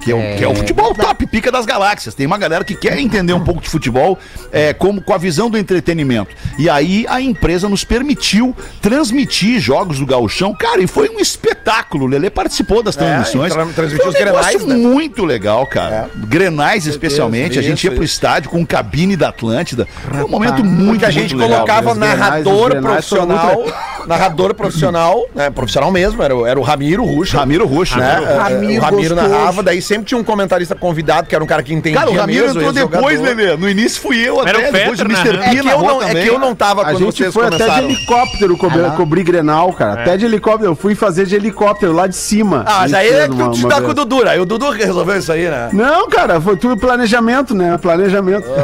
[0.08, 2.14] Que é o, que é o futebol top, pica das galáxias.
[2.14, 4.18] Tem uma galera que quer entender um pouco de futebol
[4.52, 6.34] é, como com a visão do entretenimento.
[6.58, 10.54] E aí a empresa nos permitiu transmitir jogos do gauchão.
[10.54, 12.04] Cara, e foi um espetáculo.
[12.04, 13.52] O Lelê participou das transmissões.
[13.52, 14.88] tra- transmitiu Foi um os negócio grenais, né?
[14.88, 16.08] muito legal, cara.
[16.16, 17.58] Grenais especialmente.
[17.58, 19.86] a gente isso, ia pro estádio com cabine da Atlântida.
[20.10, 21.66] Foi um momento muito, a gente muito legal.
[21.66, 26.58] colocava grenais, narrador grenais foram muito profissional, narrador profissional, né, profissional mesmo, era, o- era
[26.58, 27.38] o Ramiro Ruxa.
[27.38, 28.20] Ramiro Roxo, né?
[28.20, 28.32] né?
[28.32, 31.72] É, Ramiro Ramiro narrava, daí sempre tinha um comentarista convidado, que era um cara que
[31.72, 33.56] entendia Cara, o Ramiro mesmo, entrou depois, Lelê.
[33.56, 35.38] No início fui eu Era até, o depois o Mr.
[35.38, 37.46] P É que, eu não, é que eu não tava A quando gente vocês foi
[37.46, 40.02] até de helicóptero cobrir, cobrir Grenal, cara.
[40.02, 40.70] Até de helicóptero.
[40.70, 42.64] Eu fui fazer de helicóptero lá de cima.
[42.66, 44.46] Ah, mas A aí gente é que tu te dá com o Dudu, aí o
[44.46, 45.70] Dudu que resolveu isso aí, né?
[45.72, 47.76] Não, cara, foi tudo planejamento, né?
[47.78, 48.46] Planejamento.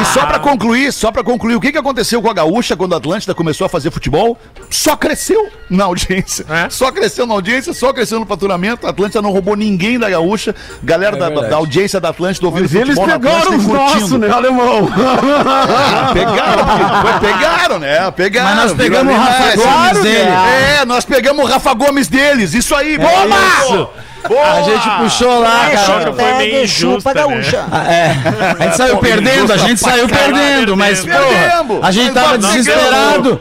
[0.00, 2.94] E só pra concluir, só pra concluir, o que, que aconteceu com a Gaúcha quando
[2.94, 4.38] a Atlântida começou a fazer futebol?
[4.68, 6.44] Só cresceu na audiência.
[6.48, 6.68] É?
[6.70, 8.86] Só cresceu na audiência, só cresceu no faturamento.
[8.86, 10.54] A Atlântida não roubou ninguém da Gaúcha.
[10.82, 14.88] Galera da, da audiência da Atlântida ouvindo Mas eles pegaram os nossos, né, alemão?
[14.96, 18.10] Ah, pegaram, pegaram, né?
[18.10, 18.48] Pegaram.
[18.56, 20.30] Mas nós pegamos o Rafa mas- Gomes Claro, dele.
[20.80, 22.54] É, nós pegamos o Rafa Gomes deles.
[22.54, 22.98] Isso aí,
[24.28, 24.52] bola!
[24.52, 25.70] A gente puxou lá, cara.
[25.70, 27.40] Hashtag foi meio injusta, chupa né?
[27.90, 28.14] É,
[28.58, 33.40] a gente saiu perdendo, a gente saiu perdendo, mas porra, a gente tava desesperado,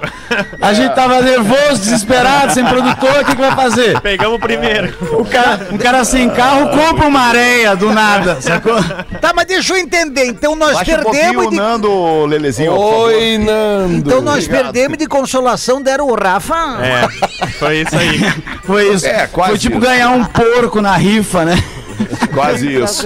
[0.61, 3.99] a gente tava nervoso, desesperado, sem produtor, o que que vai fazer?
[4.01, 4.93] Pegamos o primeiro.
[5.19, 8.75] O cara, um cara sem carro compra uma areia do nada, sacou?
[9.21, 10.25] Tá, mas deixa eu entender.
[10.25, 11.55] Então nós Baixa um perdemos o de...
[11.55, 12.73] Nando, Lelezinho.
[12.73, 13.97] Oi, Nando.
[13.97, 16.77] Então nós perdemos de consolação, deram o Rafa.
[16.81, 18.19] É, foi isso aí.
[18.63, 19.07] Foi isso.
[19.07, 19.85] É, quase Foi tipo isso.
[19.85, 21.55] ganhar um porco na rifa, né?
[22.33, 23.03] Quase isso.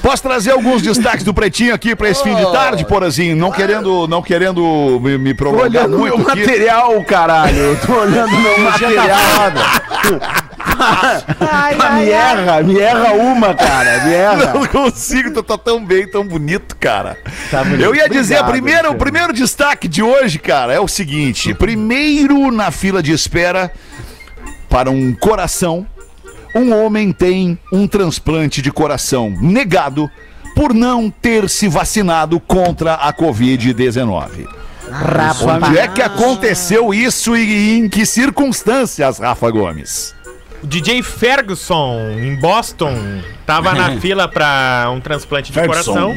[0.00, 3.34] Posso trazer alguns destaques do Pretinho aqui pra esse fim de tarde, Porazinho?
[3.34, 6.40] Não querendo, não querendo me, me Tô prolongar olhando meu muito aqui.
[6.40, 7.56] material, caralho.
[7.56, 9.06] Eu Tô olhando meu material.
[10.78, 14.04] Ah, me erra, me erra uma, cara.
[14.04, 14.52] Me erra.
[14.52, 17.16] Não consigo, tu tá tão bem, tão bonito, cara.
[17.50, 17.82] Tá bonito.
[17.82, 22.50] Eu ia dizer, Obrigado, primeiro, o primeiro destaque de hoje, cara, é o seguinte: primeiro
[22.50, 23.72] na fila de espera
[24.68, 25.86] para um coração,
[26.56, 30.10] um homem tem um transplante de coração negado
[30.54, 34.48] por não ter se vacinado contra a Covid-19.
[35.66, 40.14] Onde é que aconteceu isso e em que circunstâncias, Rafa Gomes?
[40.62, 42.94] O DJ Ferguson, em Boston,
[43.44, 45.92] tava na fila pra um transplante de Ferguson.
[45.92, 46.14] coração.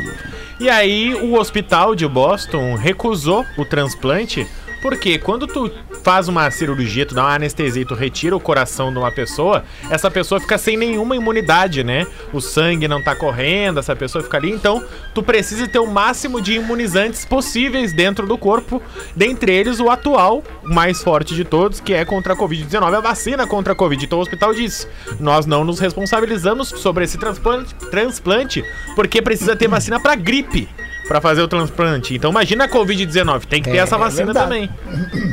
[0.60, 4.48] E aí o hospital de Boston recusou o transplante.
[4.82, 5.72] Porque quando tu
[6.04, 9.64] faz uma cirurgia, tu dá uma anestesia e tu retira o coração de uma pessoa,
[9.90, 12.08] essa pessoa fica sem nenhuma imunidade, né?
[12.34, 14.52] O sangue não tá correndo, essa pessoa fica ali.
[14.52, 18.82] Então, tu precisa ter o máximo de imunizantes possíveis dentro do corpo,
[19.16, 23.02] dentre eles o atual, o mais forte de todos, que é contra a Covid-19, a
[23.02, 24.04] vacina contra a Covid.
[24.04, 24.88] Então o hospital disse:
[25.20, 28.64] nós não nos responsabilizamos sobre esse transplante, transplante
[28.96, 30.68] porque precisa ter vacina pra gripe.
[31.10, 32.14] Pra fazer o transplante.
[32.16, 33.42] Então imagina a Covid-19.
[33.46, 34.46] Tem que ter É, essa vacina verdade.
[34.48, 34.70] também.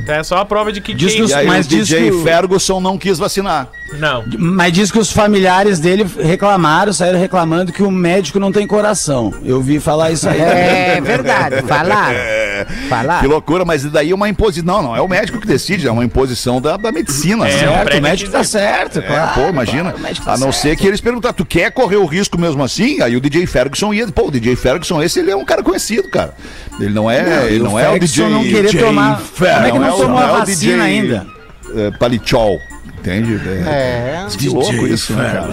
[0.03, 1.19] Então é só a prova de que Diz quem...
[1.21, 3.69] que os- aí Mas o diz DJ que o- Ferguson não quis vacinar.
[3.99, 4.25] Não.
[4.39, 9.33] Mas diz que os familiares dele reclamaram, saíram reclamando que o médico não tem coração.
[9.45, 10.41] Eu vi falar isso aí.
[10.41, 12.19] É verdade, falaram.
[12.89, 13.21] Falaram.
[13.21, 14.65] Que loucura, mas daí é uma imposição.
[14.67, 17.47] Não, não é o médico que decide, é uma imposição da, da medicina.
[17.47, 17.71] É, certo?
[17.71, 19.35] um certo, o médico tá certo, É, claro.
[19.35, 19.83] pô, imagina.
[19.91, 20.63] claro, o médico tá A não certo.
[20.63, 23.01] ser que eles perguntar, tu quer correr o risco mesmo assim?
[23.03, 24.07] Aí o DJ Ferguson ia.
[24.09, 26.35] Pô, o DJ Ferguson, esse ele é um cara conhecido, cara.
[26.81, 28.29] Ele não é, ele E não é o DJ.
[28.29, 29.21] não querer DJ tomar.
[29.37, 31.27] Como é que Não não, é o- tomou não é a o vacina DJ ainda?
[31.75, 32.61] É, Palichol.
[32.99, 33.41] Entende?
[33.67, 34.27] É.
[34.37, 35.51] Que louco isso, né, cara?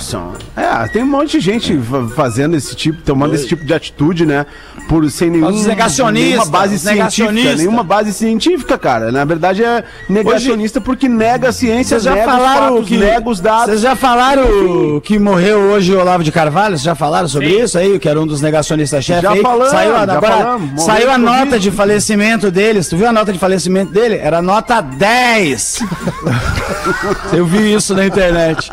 [0.56, 4.26] É, tem um monte de gente fa- fazendo esse tipo, tomando esse tipo de atitude,
[4.26, 4.46] né?
[4.90, 7.32] Por sem nenhum, Os nenhuma base os científica.
[7.32, 9.12] Nenhuma base científica, cara.
[9.12, 12.98] Na verdade é negacionista porque nega a ciência, Vocês já nega os falaram fatos, que.
[12.98, 13.66] nega os dados.
[13.66, 16.72] Vocês já falaram que morreu hoje o Olavo de Carvalho?
[16.72, 17.64] Vocês já falaram sobre Sim.
[17.64, 18.00] isso aí?
[18.00, 19.42] Que era um dos negacionistas-chefe Já aí?
[19.42, 20.84] falamos, saiu a, já agora, falamos.
[20.84, 21.60] Saiu a nota Covid.
[21.60, 22.88] de falecimento deles.
[22.90, 24.16] Tu viu a nota de falecimento dele?
[24.18, 25.80] Era nota 10.
[27.34, 28.70] eu vi isso na internet.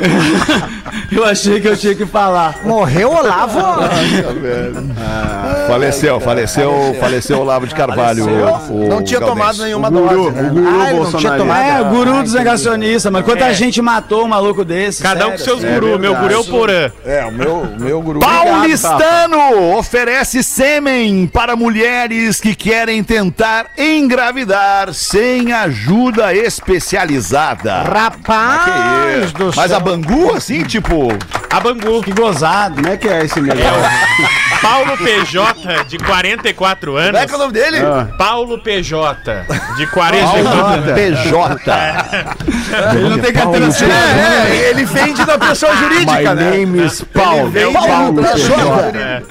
[1.12, 2.56] eu achei que eu tinha que falar.
[2.64, 3.60] Morreu o Olavo?
[5.66, 8.24] Faleceu, faleceu, faleceu o Olavo de Carvalho.
[8.26, 9.38] o- o Não tinha Galdense.
[9.40, 10.36] tomado nenhuma O guru, dose.
[10.36, 10.48] né?
[10.50, 11.60] o guru Ah, não tinha tomado.
[11.62, 15.02] É, o guru Ah, dos negacionistas, mas quanta gente matou um maluco desse?
[15.02, 15.98] Cada um com seus gurus.
[16.00, 16.90] Meu guru é o Porã.
[17.04, 18.20] É, o meu, o meu guru.
[18.20, 27.82] Paulistano oferece sêmen para mulheres que querem tentar engravidar sem ajuda especializada.
[27.82, 29.76] Rapaz do Mas céu.
[29.76, 31.08] a Bangu, assim, tipo.
[31.50, 32.02] A Bangu.
[32.02, 32.76] Que gozado.
[32.76, 33.64] Como é que é esse negócio?
[34.62, 37.10] Paulo PJ, de 44 anos.
[37.12, 37.78] Como é que é o nome dele?
[38.18, 40.92] Paulo PJ, de 44 anos.
[40.92, 41.72] PJ.
[42.94, 44.00] Ele não tem carteira assinada.
[44.00, 46.50] É, é, ele vende da pessoa jurídica, My né?
[46.50, 47.48] name is Paulo.
[47.50, 48.98] vem Paulo de- PJ.
[48.98, 49.22] É.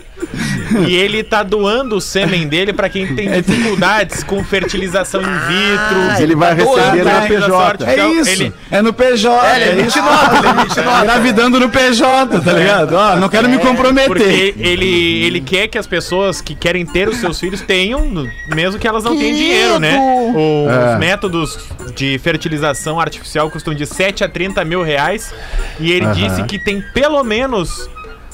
[0.90, 6.22] E ele tá doando o sêmen dele pra quem tem dificuldades com fertilização in vitro.
[6.24, 7.86] Ele vai doando receber na PJ.
[7.86, 8.30] É isso.
[8.30, 9.48] Ele- É no PJ.
[9.48, 11.02] É, ele é 29, ele é 29.
[11.04, 12.94] Engravidando no PJ, tá ligado?
[12.94, 14.08] Ó, não quero me comprometer.
[14.08, 18.02] Porque ele, ele quer que as pessoas que querem ter os seus filhos tenham,
[18.48, 19.98] mesmo que elas não tenham dinheiro, né?
[20.36, 20.94] O- É.
[20.94, 21.58] Os métodos
[21.96, 25.34] de fertilização artificial custam de 7 a 30 mil reais.
[25.80, 27.90] E ele disse que tem pelo menos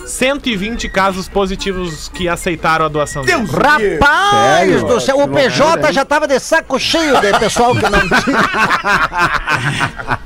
[0.06, 3.44] 120 casos positivos que aceitaram a doação dele.
[3.52, 4.84] Rapaz Sério?
[4.86, 8.40] do céu, o PJ já tava de saco cheio de pessoal que não tinha.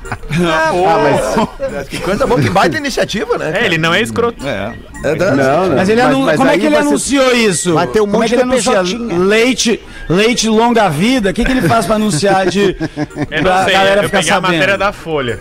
[1.90, 3.52] Que coisa boa, que baita iniciativa, né?
[3.60, 4.46] É, ele não é escroto.
[4.46, 4.72] É.
[5.04, 5.76] É, Não, não.
[5.76, 7.74] Mas ele anu- mas como é que ele vai ser- anunciou isso?
[7.74, 11.30] Vai ter um como monte é que ele anuncia leite, leite longa vida?
[11.30, 14.18] O que, que ele faz pra anunciar de Eu pra não sei, galera eu ficar
[14.18, 14.52] peguei a sabendo?
[14.52, 15.40] matéria da Folha.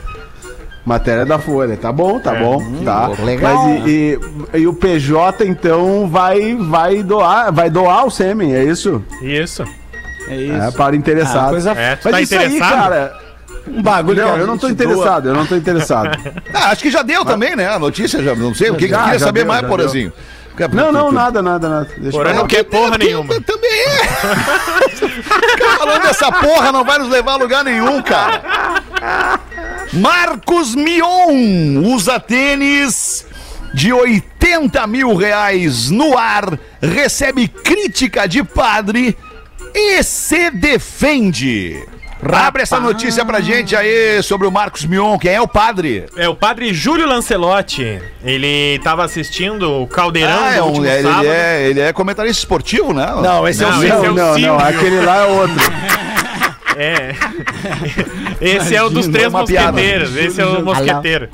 [0.86, 3.08] Matéria da Folha, tá bom, tá bom, tá.
[3.24, 3.54] legal.
[3.58, 4.20] Mas e,
[4.54, 9.04] e- e o PJ então vai vai doar, vai doar o sêmen, é isso?
[9.22, 9.64] Isso.
[10.28, 10.54] É isso.
[10.68, 11.50] É para Ah, interessado.
[11.50, 12.72] coisa É, tu Mas tá isso aí, interessado?
[12.82, 13.14] cara.
[13.68, 14.88] Um bagulho Não, eu não tô gente doa.
[14.88, 16.10] interessado, eu não tô interessado.
[16.54, 17.68] Ah, acho que já deu também, né?
[17.68, 18.72] A notícia, já não sei.
[18.72, 20.12] O que que queria saber deu, mais, Porazinho?
[20.68, 21.90] Não, não, nada, nada, nada.
[21.98, 22.34] Deixa lá.
[22.34, 23.40] não quer porra nenhuma.
[23.42, 24.04] Também é.
[24.96, 28.42] Ficar falando dessa porra não vai nos levar a lugar nenhum, cara.
[29.94, 33.26] Marcos Mion usa tênis
[33.74, 39.18] de 80 mil reais no ar, recebe crítica de padre
[39.74, 41.88] e se defende.
[42.22, 45.18] Abre essa notícia pra gente aí sobre o Marcos Mion.
[45.18, 46.06] Quem é o padre?
[46.18, 48.02] É o padre Júlio Lancelotti.
[48.24, 51.28] Ele tava assistindo o Caldeirão Ah, é um- último ele, sábado.
[51.28, 53.06] é, ele é comentarista esportivo, né?
[53.22, 53.96] Não, esse é o Não, Silvio.
[53.96, 54.48] esse é Não, o não, Silvio.
[54.54, 55.56] não, aquele lá é outro.
[56.82, 57.14] É.
[58.40, 59.72] Esse é o dos Imagina, três piada.
[59.74, 60.16] mosqueteiros.
[60.16, 61.28] Esse é o mosqueteiro.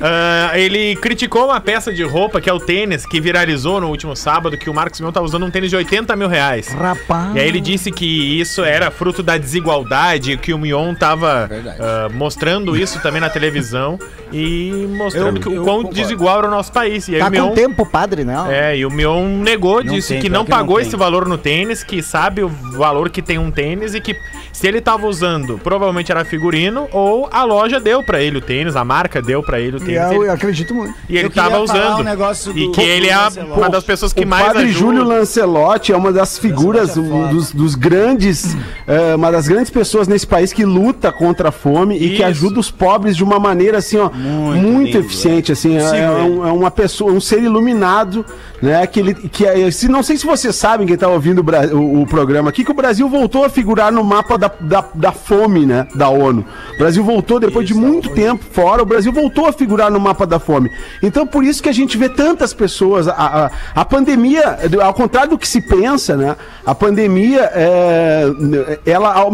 [0.00, 4.14] Ah, ele criticou uma peça de roupa que é o tênis que viralizou no último
[4.14, 6.68] sábado que o Marcos Mion tava usando um tênis de 80 mil reais.
[6.68, 7.34] Rapaz.
[7.34, 12.08] E aí ele disse que isso era fruto da desigualdade, que o Mion tava ah,
[12.12, 13.98] mostrando isso também na televisão
[14.32, 15.94] e mostrando Eu- que o eu quão concordo.
[16.00, 17.08] desigual era o nosso país.
[17.08, 18.36] E aí Tá o Mion com tempo, padre, né?
[18.50, 20.86] é, e o Mion negou, Não disse tem, que não que não pagou tem.
[20.86, 24.14] esse valor no tênis, que sabe o valor que tem um tênis e que
[24.58, 28.74] se ele tava usando, provavelmente era figurino ou a loja deu pra ele o tênis,
[28.74, 30.10] a marca deu pra ele o E tênis.
[30.12, 30.92] eu ele- acredito muito.
[31.08, 32.00] e ele Eu tava usando.
[32.00, 33.56] um negócio e que ele é Lancelotti.
[33.58, 34.78] uma das pessoas que o mais padre ajuda.
[34.78, 37.28] Júlio Lancelotti é uma das figuras, é um foda.
[37.28, 41.96] dos, dos grandes, eh, uma das grandes pessoas nesse país que luta contra a fome
[41.96, 42.24] e que Isso.
[42.24, 46.10] ajuda os pobres de uma maneira assim, ó, muito, lindo, eficiente, assim, é, Sigo é
[46.22, 48.26] um- é uma pessoa, um ser iluminado,
[48.60, 52.02] né, que ele, que é, se não sei se vocês sabem quem tá ouvindo o-
[52.02, 55.66] o programa aqui que o Brasil voltou a figurar no mapa da, da, da fome,
[55.66, 56.44] né, da ONU.
[56.74, 60.26] O Brasil voltou depois de muito tempo fora, o Brasil voltou a figurar no mapa
[60.26, 60.70] da fome.
[61.02, 65.30] Então por isso que a gente vê tantas pessoas, a, a, a pandemia, ao contrário
[65.30, 69.32] do que se pensa, né, a pandemia, é, ela, au-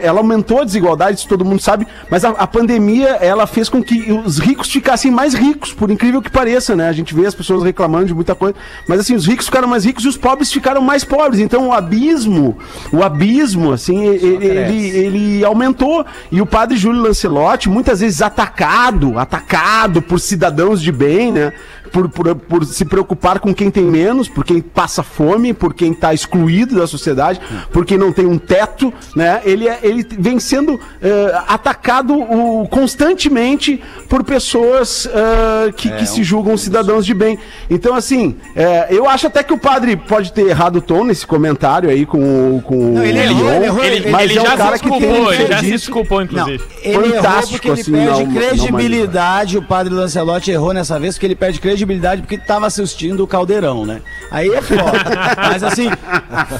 [0.00, 3.82] ela aumentou a desigualdade, isso todo mundo sabe, mas a, a pandemia, ela fez com
[3.82, 7.34] que os ricos ficassem mais ricos, por incrível que pareça, né, a gente vê as
[7.34, 8.54] pessoas reclamando de muita coisa,
[8.88, 11.72] mas assim, os ricos ficaram mais ricos e os pobres ficaram mais pobres, então o
[11.72, 12.56] abismo,
[12.92, 19.18] o abismo, assim, ele, ele, ele aumentou, e o padre Júlio Lancelotti, muitas vezes atacado,
[19.18, 21.52] atacado por cidadãos de bem, né,
[21.92, 25.92] por, por, por se preocupar com quem tem menos, por quem passa fome, por quem
[25.92, 29.40] está excluído da sociedade, por quem não tem um teto, né?
[29.44, 36.22] Ele, é- ele vem sendo eh, atacado o- constantemente por pessoas eh, que, que se
[36.22, 37.38] julgam cidadãos de bem.
[37.68, 41.26] Então, assim, eh, eu acho até que o padre pode ter errado o tom nesse
[41.26, 42.18] comentário aí com,
[42.56, 44.76] o- com Não, ele o errou, ele errou, Ele, mas ele é um já cara
[44.76, 46.64] se que tem desculpou, ele já se desculpou, inclusive.
[46.82, 49.58] Ele errou porque ele assim, perde na credibilidade.
[49.58, 51.81] O padre Lancelotti errou nessa vez porque ele perde credibilidade
[52.22, 54.00] porque tava assistindo o Caldeirão, né?
[54.30, 54.82] Aí é foda.
[55.36, 55.88] Mas assim,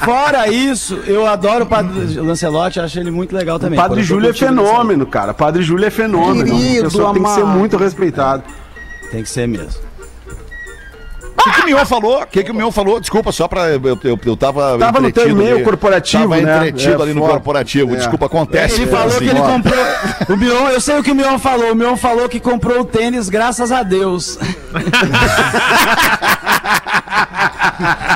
[0.05, 3.79] fora isso, eu adoro o padre Lancelotti, acho ele muito legal também.
[3.79, 5.33] Padre Eu tô Júlio é fenômeno, cara.
[5.35, 6.45] Padre Júlio é fenômeno.
[6.45, 7.59] Querido, A pessoa tem que ser amado.
[7.59, 8.43] muito respeitado.
[9.11, 9.92] Tem que ser mesmo.
[11.43, 12.23] O que, que o Mion falou?
[12.23, 13.01] O que, que o Mion falou?
[13.01, 13.69] Desculpa, só pra.
[13.71, 14.79] Eu, eu, eu tava.
[14.79, 15.63] Tava no teu ali.
[15.65, 16.69] corporativo, Tava né?
[16.69, 17.33] entretido É, ali no foda.
[17.35, 17.93] corporativo.
[17.95, 17.97] É.
[17.97, 18.81] Desculpa, acontece.
[18.83, 19.19] Ele falou assim.
[19.19, 19.85] que ele comprou.
[20.29, 21.73] O Mion, eu sei o que o Mion falou.
[21.73, 24.39] O Mion falou que comprou o tênis graças a Deus.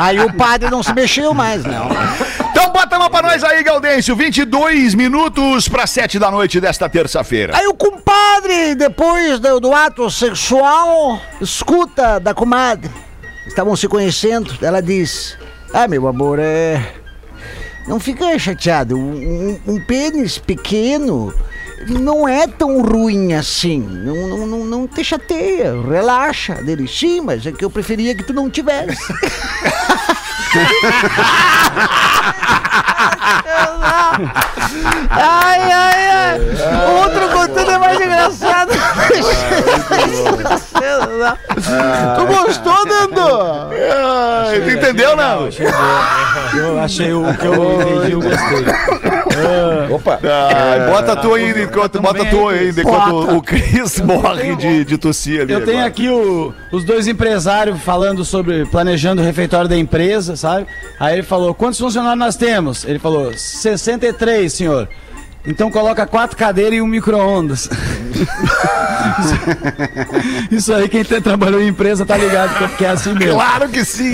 [0.00, 1.88] Aí o padre não se mexeu mais, não.
[2.50, 4.14] Então bota uma pra nós aí, Gaudêncio.
[4.14, 7.56] 22 minutos pra 7 da noite desta terça-feira.
[7.56, 12.90] Aí o compadre, depois do, do ato sexual, escuta da comadre.
[13.46, 15.36] Estavam se conhecendo, ela diz:
[15.72, 16.94] Ah, meu amor, é.
[17.86, 18.98] Não fica chateado.
[18.98, 21.32] Um, um- pênis pequeno
[21.88, 23.78] não é tão ruim assim.
[23.80, 26.54] Não, não, não, não te chateia, relaxa.
[26.56, 29.00] Dele, sim, mas é que eu preferia que tu não tivesse.
[35.10, 36.40] ai, ai, ai.
[36.86, 38.70] O outro contando é mais engraçado.
[42.16, 43.20] tu gostou, Nando?
[43.92, 45.48] Ah, tu entendeu, não?
[46.56, 48.66] Eu achei o que eu entendi, eu gostei.
[49.94, 50.18] Opa.
[50.24, 52.00] Ah, bota tu ainda enquanto.
[52.00, 55.52] Bota tu ainda enquanto o Cris morre de, de tossir ali.
[55.52, 55.88] Eu tenho agora.
[55.88, 60.66] aqui o- os dois empresários falando sobre planejando o refeitório da empresa, sabe?
[61.00, 62.84] Aí ele falou: quantos funcionários nós temos?
[62.84, 64.88] Ele falou: 63, senhor.
[65.48, 67.70] Então coloca quatro cadeiras e um micro-ondas.
[70.50, 73.34] Isso aí, quem te- trabalhou em empresa tá ligado que é assim mesmo.
[73.34, 74.12] Claro que sim.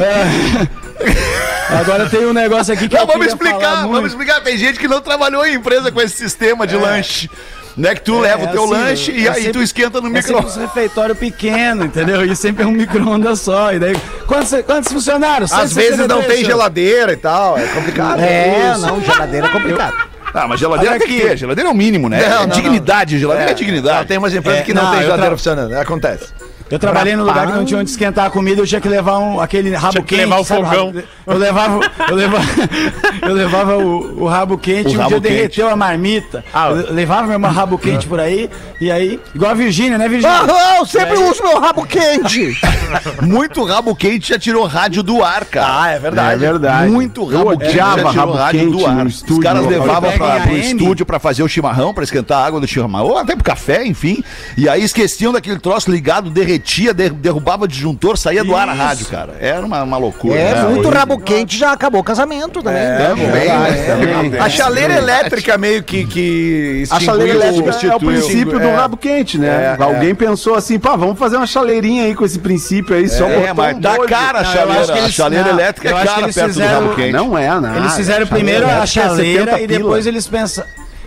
[1.71, 4.41] Agora tem um negócio aqui que Não, eu vamos explicar, vamos explicar.
[4.43, 7.31] Tem gente que não trabalhou em empresa com esse sistema de lanche.
[7.77, 10.09] Né, que tu leva o teu assim, lanche e é aí sempre- tu esquenta no
[10.09, 10.43] É micro.
[10.43, 12.25] sempre um refeitório pequeno, entendeu?
[12.25, 13.73] E sempre é um micro-ondas só.
[13.73, 15.51] E daí, quantos, quantos funcionários?
[15.53, 18.21] Às vezes não 163, tem geladeira e tal, é complicado.
[18.21, 19.95] É, não, geladeira é complicado.
[20.35, 21.37] Ah, mas geladeira tem que ter.
[21.37, 22.17] Geladeira é o mínimo, né?
[22.27, 23.19] Não, é não, dignidade.
[23.19, 24.09] Geladeira é, dignidade.
[24.09, 25.75] Tem umas empresas É, que não, não, tem geladeira tra- funcionando.
[25.75, 26.29] Acontece.
[26.73, 29.19] Eu trabalhei num lugar que não tinha onde esquentar a comida, eu tinha que levar
[29.19, 30.21] um, aquele rabo Tinha que quente.
[30.25, 30.87] levar o sabe, fogão.
[30.87, 32.45] rabo- Eu levava, eu levava,
[33.23, 35.33] eu levava o, o rabo quente, O um rabo dia quente.
[35.35, 36.45] derreteu a marmita.
[36.53, 38.49] Ah, eu levava meu rabo quente por aí,
[38.81, 40.35] e aí, igual a Virgínia, né, Virgínia?
[40.49, 42.59] Ah, eu sempre uso meu rabo quente.
[43.23, 45.83] Muito rabo quente já tirou rádio do ar, cara.
[45.83, 46.35] Ah, é verdade.
[46.35, 46.91] É verdade.
[46.91, 48.95] Muito Eu rabo quente já tirou rabo rádio quente do ar.
[48.97, 49.43] no Os estúdio.
[49.43, 53.07] caras levavam pra, pro estúdio pra fazer o chimarrão, pra esquentar a água do chimarrão,
[53.09, 54.23] ou até pro café, enfim.
[54.57, 56.31] E aí esqueciam daquele troço ligado,
[56.63, 59.35] derretia, der- derrubava disjuntor, saía do ar a rádio, cara.
[59.41, 60.35] Era uma, uma loucura.
[60.35, 60.63] É, né?
[60.65, 62.81] muito Hoje- rabo quente já acabou o casamento também.
[62.83, 63.97] É, também, né?
[64.23, 64.41] Também.
[64.41, 68.75] A chaleira elétrica meio que, que A chaleira elétrica é o princípio do É.
[68.75, 69.77] rabo quente, né?
[69.79, 73.27] É, Alguém pensou assim, pá, vamos fazer uma chaleirinha aí com esse princípio aí, só
[73.27, 74.85] É, botou mas um cara a Não, eu acho chaleira.
[74.87, 77.13] que A eles- chaleira não, elétrica é cara eles perto do fizeram- rabo quente.
[77.13, 77.75] Não é, né?
[77.79, 80.65] Eles fizeram primeiro a é chaleira 70 e depois eles pensam.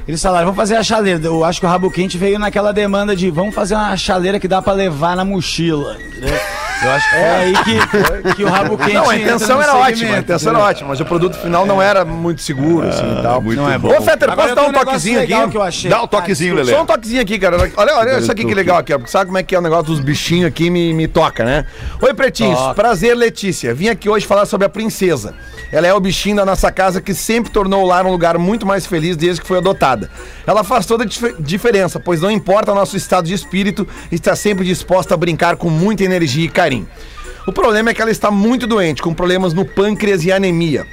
[0.08, 1.20] Eles falaram, vamos fazer a chaleira.
[1.24, 4.48] Eu acho que o rabo quente veio naquela demanda de vamos fazer uma chaleira que
[4.48, 5.98] dá pra levar na mochila.
[6.00, 6.38] entendeu?
[6.84, 8.94] Eu acho que foi aí que, que o rabo quente.
[8.94, 12.04] Não, a intenção era ótima, a intenção era ótima, mas o produto final não era
[12.06, 13.42] muito seguro, assim e tal.
[13.42, 13.90] muito não é bom.
[13.98, 15.52] Ô, Fetter, posso dar um toquezinho aqui?
[15.52, 15.90] que eu achei.
[15.90, 16.72] Dá o toquezinho, Lelê.
[16.74, 17.58] Só um toquezinho aqui, cara.
[17.78, 18.98] Olha, olha isso aqui que legal aqui, ó.
[18.98, 21.66] Porque sabe como é que é o negócio dos bichinhos aqui me, me toca, né?
[22.02, 22.60] Oi, pretinhos.
[22.60, 22.74] Toca.
[22.76, 23.74] Prazer, Letícia.
[23.74, 25.34] Vim aqui hoje falar sobre a princesa.
[25.72, 28.66] Ela é o bichinho da nossa casa que sempre tornou o lar um lugar muito
[28.66, 30.10] mais feliz desde que foi adotada.
[30.46, 34.36] Ela faz toda a dif- diferença, pois não importa o nosso estado de espírito, está
[34.36, 36.65] sempre disposta a brincar com muita energia e carinho.
[37.48, 40.86] O problema é que ela está muito doente, com problemas no pâncreas e anemia.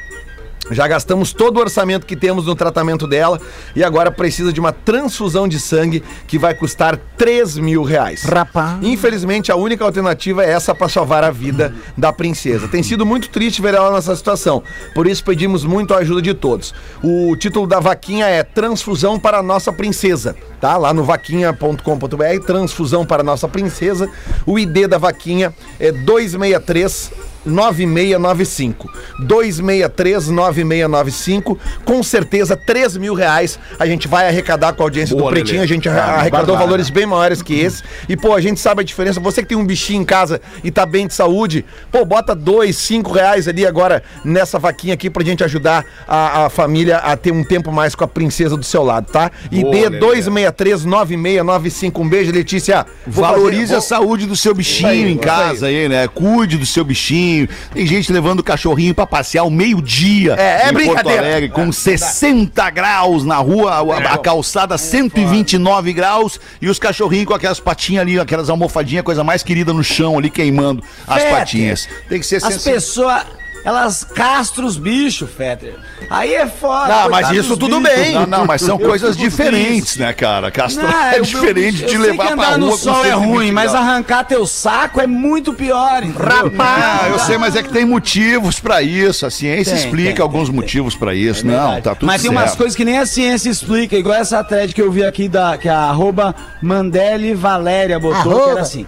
[0.70, 3.40] Já gastamos todo o orçamento que temos no tratamento dela
[3.74, 8.22] e agora precisa de uma transfusão de sangue que vai custar 3 mil reais.
[8.22, 8.78] Rapaz.
[8.82, 12.68] Infelizmente, a única alternativa é essa para salvar a vida da princesa.
[12.68, 14.62] Tem sido muito triste ver ela nessa situação,
[14.94, 16.74] por isso pedimos muito a ajuda de todos.
[17.02, 20.76] O título da vaquinha é Transfusão para a Nossa Princesa, tá?
[20.76, 24.08] Lá no vaquinha.com.br, Transfusão para a Nossa Princesa.
[24.46, 28.88] O ID da vaquinha é 263 9695.
[29.20, 31.58] 263 9695.
[31.84, 35.60] Com certeza, 3 mil reais a gente vai arrecadar com a audiência Boa, do Pretinho.
[35.60, 35.64] Lelê.
[35.64, 36.64] A gente Ah, arrecadou barbada.
[36.64, 37.82] valores bem maiores que esse.
[38.08, 39.20] E, pô, a gente sabe a diferença.
[39.20, 42.76] Você que tem um bichinho em casa e tá bem de saúde, pô, bota dois,
[42.76, 47.32] cinco reais ali agora nessa vaquinha aqui pra gente ajudar a, a família a ter
[47.32, 49.30] um tempo mais com a princesa do seu lado, tá?
[49.50, 49.98] ID Lelê.
[49.98, 52.02] 263 9695.
[52.02, 52.86] Um beijo, Letícia.
[53.06, 56.08] Vou Valorize fazer- a saúde do seu bichinho aí, em casa aí, né?
[56.08, 57.31] Cuide do seu bichinho.
[57.72, 60.34] Tem gente levando o cachorrinho pra passear ao meio-dia.
[60.38, 61.02] É, é em brincadeira.
[61.02, 67.26] Porto Alegre, com 60 graus na rua, a, a calçada 129 graus e os cachorrinhos
[67.26, 71.38] com aquelas patinhas ali, aquelas almofadinhas, coisa mais querida no chão ali, queimando as Fetter,
[71.38, 71.88] patinhas.
[72.08, 73.24] Tem que ser As pessoas,
[73.64, 75.74] elas castram os bichos, Fetter.
[76.10, 76.88] Aí é foda.
[76.88, 77.96] Não, mas isso tudo bichos.
[77.96, 78.12] bem.
[78.14, 80.00] Não, não, mas são Eu coisas diferentes, triste.
[80.00, 80.50] né, cara?
[80.50, 83.10] Castrar Não, é diferente eu de sei levar que pra andar rua no sol é
[83.10, 86.52] 120 ruim, mas arrancar teu saco é muito pior, entendeu?
[86.58, 89.24] Ah, eu sei, mas é que tem motivos pra isso.
[89.26, 91.42] A ciência Tem, explica tem, alguns tem, motivos pra isso.
[91.46, 91.82] É não, verdade.
[91.82, 92.42] tá tudo Mas tem certo.
[92.44, 95.56] umas coisas que nem a ciência explica, igual essa thread que eu vi aqui, da,
[95.56, 98.50] que a arroba Mandele Valéria botou, que Arroba.
[98.52, 98.86] era assim.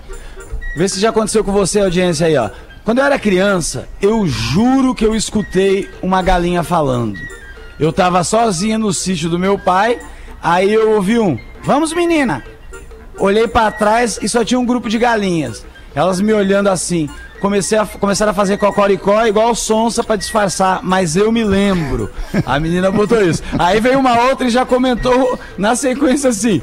[0.77, 2.51] Vê se já aconteceu com você, audiência aí, ó.
[2.85, 7.19] Quando eu era criança, eu juro que eu escutei uma galinha falando.
[7.81, 9.99] Eu tava sozinha no sítio do meu pai,
[10.43, 12.45] aí eu ouvi um, vamos menina.
[13.19, 15.65] Olhei pra trás e só tinha um grupo de galinhas.
[15.95, 17.09] Elas me olhando assim.
[17.41, 22.11] Comecei a, começaram a fazer cocoricó igual sonsa pra disfarçar, mas eu me lembro.
[22.45, 23.43] A menina botou isso.
[23.59, 26.61] Aí veio uma outra e já comentou na sequência assim.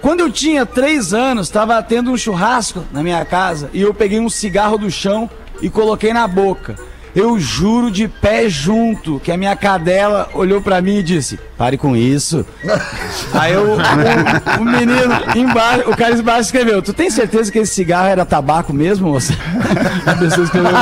[0.00, 4.20] Quando eu tinha três anos, estava tendo um churrasco na minha casa e eu peguei
[4.20, 5.28] um cigarro do chão
[5.60, 6.76] e coloquei na boca.
[7.16, 11.78] Eu juro de pé junto que a minha cadela olhou pra mim e disse: Pare
[11.78, 12.44] com isso.
[13.32, 17.72] Aí eu, o, o menino embaixo, o cara embaixo escreveu: Tu tem certeza que esse
[17.72, 19.32] cigarro era tabaco mesmo, moça?
[20.04, 20.72] A pessoa escreveu.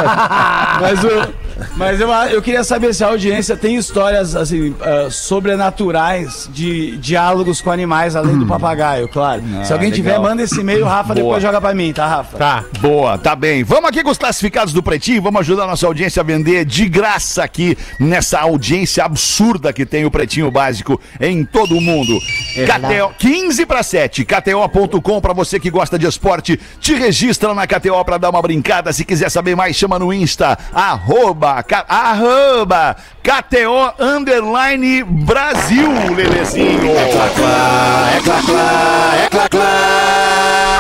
[0.81, 1.44] Mas, o,
[1.77, 7.61] mas eu, eu queria saber se a audiência tem histórias assim, ah, sobrenaturais de diálogos
[7.61, 9.43] com animais, além do papagaio, claro.
[9.65, 10.23] se alguém tiver, legal.
[10.23, 11.15] manda esse e-mail, Rafa, Boa.
[11.15, 12.39] depois joga pra mim, tá, Rafa?
[12.39, 12.65] Tá.
[12.81, 13.65] Boa, tá bem.
[13.65, 16.89] Vamos aqui com os classificados do Pretinho, vamos ajudar a nossa audiência a vender de
[16.89, 22.19] graça aqui nessa audiência absurda que tem o Pretinho Básico em todo o mundo.
[22.55, 28.05] KTO, 15 para 7, KTO.com para você que gosta de esporte, te registra na KTO
[28.05, 28.93] para dar uma brincada.
[28.93, 36.93] Se quiser saber mais, chama no Insta, arroba, ca- arroba, KTO underline Brasil, Lelezinho.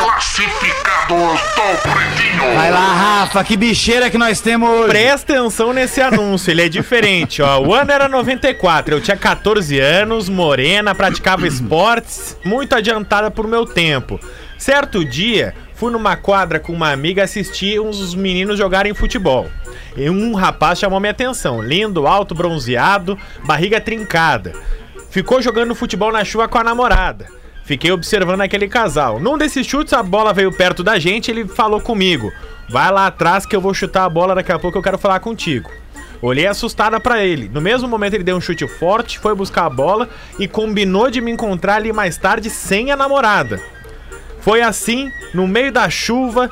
[0.04, 2.54] Classificados do Pretinho.
[2.54, 4.88] Vai lá, Rafa, que bicheira que nós temos hoje.
[4.88, 7.60] Presta atenção nesse anúncio, ele é diferente, ó.
[7.60, 13.64] O ano era 94, eu tinha 14 anos, morena, praticava esportes, muito adiantada por meu
[13.66, 14.18] tempo.
[14.58, 19.48] Certo dia, fui numa quadra com uma amiga assistir uns meninos jogarem futebol.
[19.96, 24.52] E um rapaz chamou minha atenção, lindo, alto, bronzeado, barriga trincada.
[25.10, 27.26] Ficou jogando futebol na chuva com a namorada.
[27.64, 29.18] Fiquei observando aquele casal.
[29.18, 32.30] Num desses chutes, a bola veio perto da gente ele falou comigo:
[32.68, 35.20] Vai lá atrás que eu vou chutar a bola daqui a pouco, eu quero falar
[35.20, 35.70] contigo.
[36.20, 37.48] Olhei assustada pra ele.
[37.48, 40.08] No mesmo momento, ele deu um chute forte, foi buscar a bola
[40.38, 43.60] e combinou de me encontrar ali mais tarde sem a namorada.
[44.44, 46.50] Foi assim, no meio da chuva,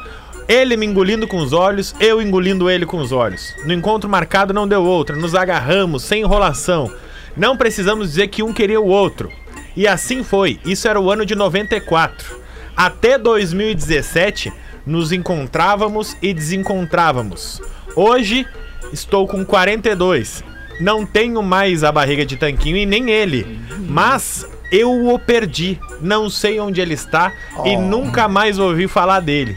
[0.48, 3.54] ele me engolindo com os olhos, eu engolindo ele com os olhos.
[3.66, 6.90] No encontro marcado não deu outra, nos agarramos, sem enrolação.
[7.36, 9.30] Não precisamos dizer que um queria o outro.
[9.76, 12.40] E assim foi, isso era o ano de 94.
[12.74, 14.50] Até 2017,
[14.86, 17.60] nos encontrávamos e desencontrávamos.
[17.94, 18.46] Hoje,
[18.90, 20.42] estou com 42.
[20.80, 23.60] Não tenho mais a barriga de tanquinho e nem ele.
[23.86, 25.78] Mas eu o perdi.
[26.00, 27.32] Não sei onde ele está
[27.64, 29.56] e nunca mais ouvi falar dele.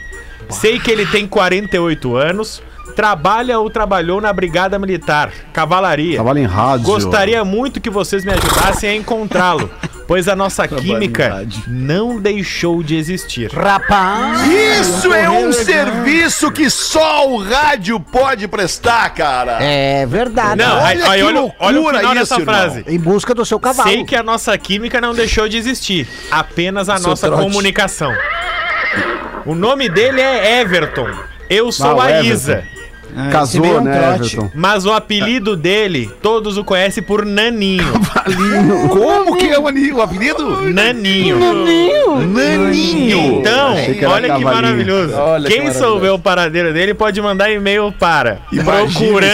[0.50, 2.62] Sei que ele tem 48 anos,
[2.96, 6.14] trabalha ou trabalhou na Brigada Militar, Cavalaria.
[6.14, 6.86] Trabalha em rádio.
[6.86, 9.70] Gostaria muito que vocês me ajudassem a encontrá-lo,
[10.08, 13.52] pois a nossa química não deixou de existir.
[13.52, 14.40] Rapaz.
[14.50, 19.58] Isso é um serviço que só o rádio pode prestar, cara.
[19.62, 20.56] É verdade.
[20.56, 22.54] Não, aí, Olha aí, que olha, olha o final isso, dessa irmão.
[22.54, 22.84] frase.
[22.88, 23.90] Em busca do seu cavalo.
[23.90, 27.42] Sei que a nossa química não deixou de existir, apenas a nossa trote.
[27.42, 28.14] comunicação.
[29.44, 31.08] O nome dele é Everton.
[31.50, 32.32] Eu sou Ah, a Everton.
[32.32, 32.64] Isa.
[33.16, 34.14] Ah, esse Casou, é um né.
[34.14, 34.50] Everton?
[34.54, 37.84] Mas o apelido dele, todos o conhecem por Naninho.
[38.90, 40.62] Como que é o, ani- o apelido?
[40.72, 41.38] Naninho.
[42.26, 43.38] Naninho.
[43.40, 44.54] Então, Achei que era olha que cavalinho.
[44.54, 45.14] maravilhoso.
[45.16, 45.94] Olha que Quem maravilhoso.
[45.94, 48.86] souber o paradeiro dele pode mandar e-mail para Imagina,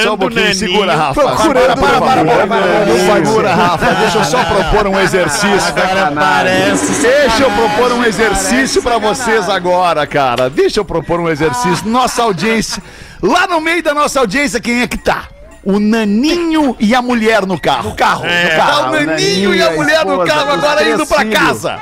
[0.03, 0.55] só um procurando pouquinho, Naninho.
[0.55, 1.21] segura, Rafa.
[1.23, 3.25] Procurando- Para, para, para, para, Naninho.
[3.25, 3.95] Segura, Rafa.
[3.95, 5.75] Deixa eu só propor um exercício.
[6.15, 7.03] Parece.
[7.03, 10.49] Deixa eu propor um exercício pra vocês agora, cara.
[10.51, 11.87] Deixa eu propor um exercício.
[11.89, 12.83] Nossa audiência.
[13.23, 15.29] Lá no meio da nossa audiência, quem é que tá?
[15.65, 17.91] O naninho e a mulher no carro.
[17.91, 18.27] No carro.
[18.27, 18.45] É.
[18.45, 18.73] no carro.
[18.73, 21.07] Ah, o o naninho naninho e a a mulher no esposa, carro os agora indo
[21.07, 21.35] pra filhos.
[21.39, 21.81] casa.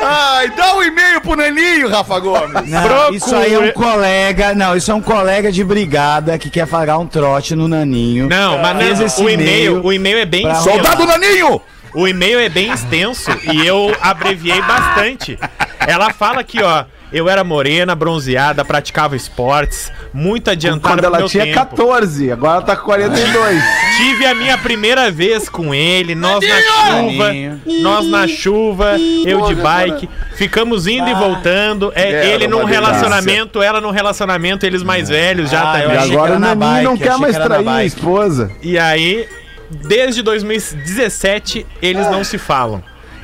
[0.00, 2.70] Ai, dá um e-mail pro naninho, Rafa Gomes.
[2.70, 6.68] Não, isso aí é um colega, não, isso é um colega de brigada que quer
[6.68, 8.28] pagar um trote no naninho.
[8.28, 10.54] Não, mas não, esse o e-mail, o e-mail é bem.
[10.54, 11.60] Soldado naninho!
[11.94, 15.36] O e-mail é bem extenso e eu abreviei bastante.
[15.88, 16.84] Ela fala aqui, ó.
[17.10, 21.56] Eu era morena, bronzeada, praticava esportes, muito adiantada Quando ela meu tinha tempo.
[21.56, 23.62] 14, agora ela tá com 42.
[23.96, 27.62] Tive a minha primeira vez com ele, nós na chuva, Naninho.
[27.80, 33.80] nós na chuva, eu de bike, ficamos indo e voltando, é, ele num relacionamento, ela
[33.80, 35.80] num relacionamento, eles mais velhos já Ah, tá.
[35.80, 38.50] eu E agora o Naninho não quer mais trair a esposa.
[38.62, 39.26] E aí,
[39.70, 42.82] desde 2017, eles não se falam.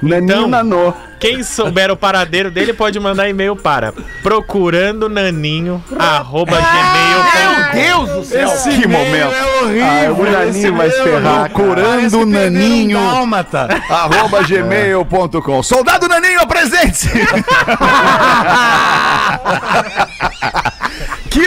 [0.08, 0.92] Naninho Então, nanô.
[1.18, 3.92] Quem souber o paradeiro dele pode mandar e-mail para
[4.22, 7.74] procurando naninho arroba gmail.com.
[7.74, 8.48] Deus do céu.
[8.78, 9.34] Que momento.
[9.34, 9.86] É horrível.
[9.86, 11.50] Ah, o Naninho vai se ferrar.
[11.50, 12.98] Procurando naninho.
[12.98, 13.68] Um dálmata.
[13.88, 15.62] arroba gmail.com.
[15.62, 17.08] Soldado Naninho, apresente-se!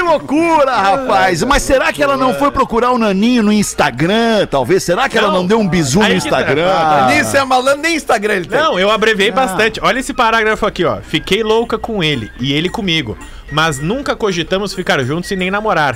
[0.07, 1.43] que loucura, rapaz!
[1.43, 4.83] Mas será que ela não foi procurar o Naninho no Instagram, talvez?
[4.83, 5.45] Será que ela Não.
[5.45, 6.39] deu um bisu no Aí que tá.
[6.39, 7.07] Instagram?
[7.07, 8.59] Nisso é malandro, nem Instagram ele tem.
[8.59, 9.79] Não, eu abreviei bastante.
[9.83, 10.97] Olha esse parágrafo aqui, ó.
[11.01, 13.17] Fiquei louca com ele e ele comigo,
[13.51, 15.95] mas nunca cogitamos ficar juntos e nem namorar.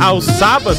[0.00, 0.78] Aos sábados,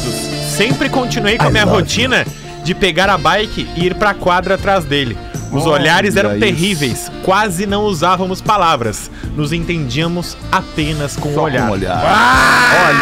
[0.56, 2.26] sempre continuei com a minha rotina
[2.64, 5.16] de pegar a bike e ir pra quadra atrás dele.
[5.52, 9.10] Os olhares eram terríveis, quase não usávamos palavras.
[9.36, 11.68] Nos entendíamos apenas com o olhar.
[11.68, 12.02] Um olhar.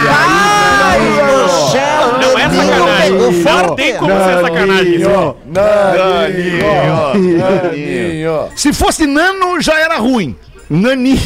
[0.02, 3.66] Ai, meu céu, Não é Naninho sacanagem.
[3.66, 4.94] Não tem como ser sacanagem.
[4.96, 5.36] isso.
[5.46, 8.48] Naninho, Naninho.
[8.56, 10.36] Se fosse nano, já era ruim.
[10.70, 11.18] Naninho,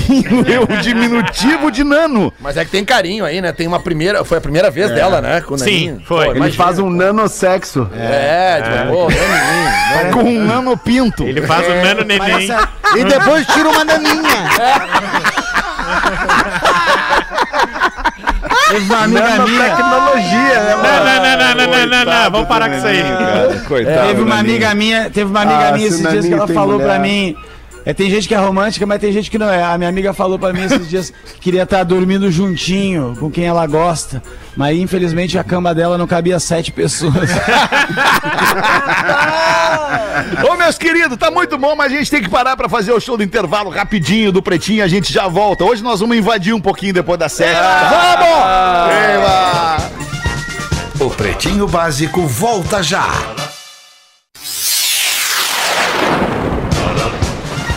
[0.48, 2.32] é o diminutivo de nano.
[2.40, 3.52] Mas é que tem carinho aí, né?
[3.52, 4.24] Tem uma primeira.
[4.24, 5.42] Foi a primeira vez dela, né?
[5.42, 6.28] Com o Sim, foi.
[6.28, 6.64] Ele imagina.
[6.64, 7.86] faz um nanosexo.
[7.94, 10.12] É, tipo, pô, Naninho.
[10.14, 11.24] Com um nanopinto.
[11.24, 12.48] Ele faz o nano neném.
[12.96, 14.48] E depois tira uma naninha.
[18.70, 19.68] Teve uma amiga minha.
[19.68, 21.04] Nanotecnologia, né, Não, mano?
[21.04, 23.02] não, não, não, não, não, não, não, vamos parar com isso aí.
[23.68, 24.08] Coitado.
[24.08, 26.86] Teve uma amiga minha, teve uma amiga Ah, minha esses dias que ela falou mulher.
[26.88, 27.36] pra mim.
[27.86, 29.62] É, tem gente que é romântica, mas tem gente que não é.
[29.62, 33.44] A minha amiga falou pra mim esses dias que queria estar dormindo juntinho com quem
[33.44, 34.22] ela gosta.
[34.56, 37.14] Mas infelizmente a cama dela não cabia sete pessoas.
[40.48, 43.00] Ô, meus queridos, tá muito bom, mas a gente tem que parar pra fazer o
[43.00, 44.82] show do intervalo rapidinho do Pretinho.
[44.82, 45.64] A gente já volta.
[45.64, 47.58] Hoje nós vamos invadir um pouquinho depois da sete.
[47.90, 48.34] Vamos!
[51.00, 53.08] O Pretinho Básico volta já.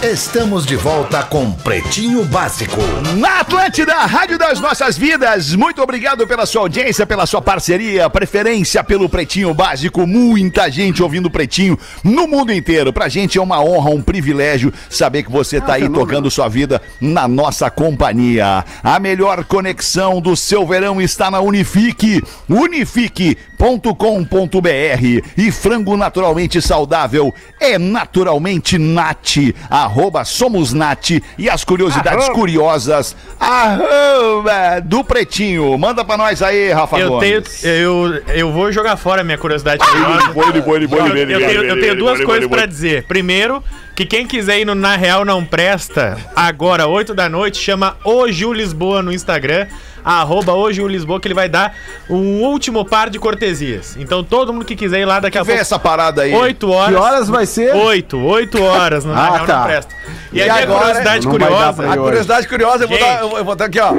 [0.10, 2.80] Estamos de volta com Pretinho Básico.
[3.18, 8.82] Na Atlântida, Rádio das Nossas Vidas, muito obrigado pela sua audiência, pela sua parceria, preferência
[8.86, 10.08] pelo Pretinho Básico.
[10.08, 12.94] Muita gente ouvindo o Pretinho no mundo inteiro.
[12.94, 16.82] Pra gente é uma honra, um privilégio saber que você tá aí tocando sua vida
[17.02, 18.64] na nossa companhia.
[18.82, 22.24] A melhor conexão do seu verão está na Unifique.
[22.48, 29.54] Unifique.com.br e frango naturalmente saudável é naturalmente nat.
[29.70, 35.78] Arroba somos nat e as curiosidades curiosas arroba do Pretinho.
[35.78, 37.42] Manda pra nós aí, Rafa Eu tenho.
[37.42, 37.64] Gomes.
[37.64, 40.24] Eu, eu vou jogar fora a minha curiosidade curiosa.
[40.24, 43.06] Ele foi, ele foi, ele foi, ele Eu tenho, tenho duas coisas pra dizer.
[43.08, 43.64] Primeiro,
[43.96, 48.26] que quem quiser ir no Na Real Não Presta, agora, 8 da noite, chama o
[48.54, 49.68] Lisboa no Instagram,
[50.16, 51.76] arroba o Gil Lisboa, que ele vai dar
[52.10, 53.96] um último par de cortesias.
[54.00, 55.62] Então todo mundo que quiser ir lá daqui a Vê pouco.
[55.62, 56.34] essa parada aí.
[56.34, 56.96] 8 Que horas.
[56.96, 57.76] horas vai ser?
[57.76, 59.58] 8, 8 horas no Na Ah, Real tá.
[59.60, 59.96] Não Presta.
[60.32, 61.84] E, E a minha agora, curiosidade não vai dar curiosa.
[61.84, 61.98] A hoje.
[62.00, 63.92] curiosidade curiosa, eu vou, dar, eu vou botar aqui, ó.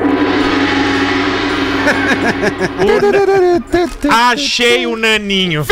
[4.11, 5.65] Achei o naninho.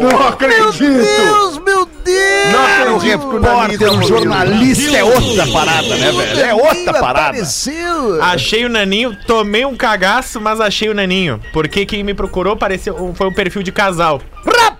[0.00, 0.78] Não acredito!
[0.78, 2.52] Deus, meu Deus!
[2.52, 6.40] Não, o repórter, o jornalista é outra parada, né, velho?
[6.40, 7.28] É outra parada.
[7.28, 8.22] Apareceu.
[8.22, 11.40] Achei o naninho, tomei um cagaço, mas achei o naninho.
[11.52, 14.20] Porque quem me procurou pareceu, foi um perfil de casal.
[14.44, 14.76] Rapaz!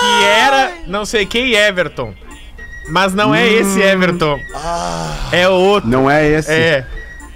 [0.00, 2.14] Que era não sei quem Everton.
[2.90, 4.38] Mas não é esse Everton.
[5.30, 5.88] É outro.
[5.88, 6.50] Não é esse.
[6.50, 6.86] É.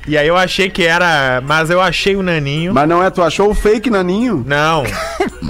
[0.06, 1.40] E aí eu achei que era.
[1.46, 2.74] Mas eu achei o naninho.
[2.74, 4.42] Mas não é, tu achou o fake naninho?
[4.46, 4.82] Não.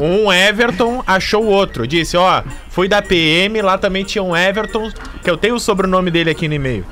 [0.01, 1.87] Um Everton achou o outro.
[1.87, 4.91] Disse, ó, fui da PM, lá também tinha um Everton,
[5.23, 6.85] que eu tenho o sobrenome dele aqui no e-mail.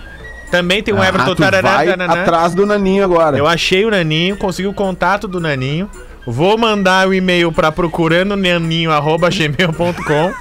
[0.50, 2.22] Também tem um Everton Ah, tu tarará, vai tananã.
[2.22, 3.36] atrás do naninho agora.
[3.38, 5.88] Eu achei o Naninho, consegui o contato do Naninho.
[6.26, 10.32] Vou mandar o e-mail pra procurando naninho@gmail.com.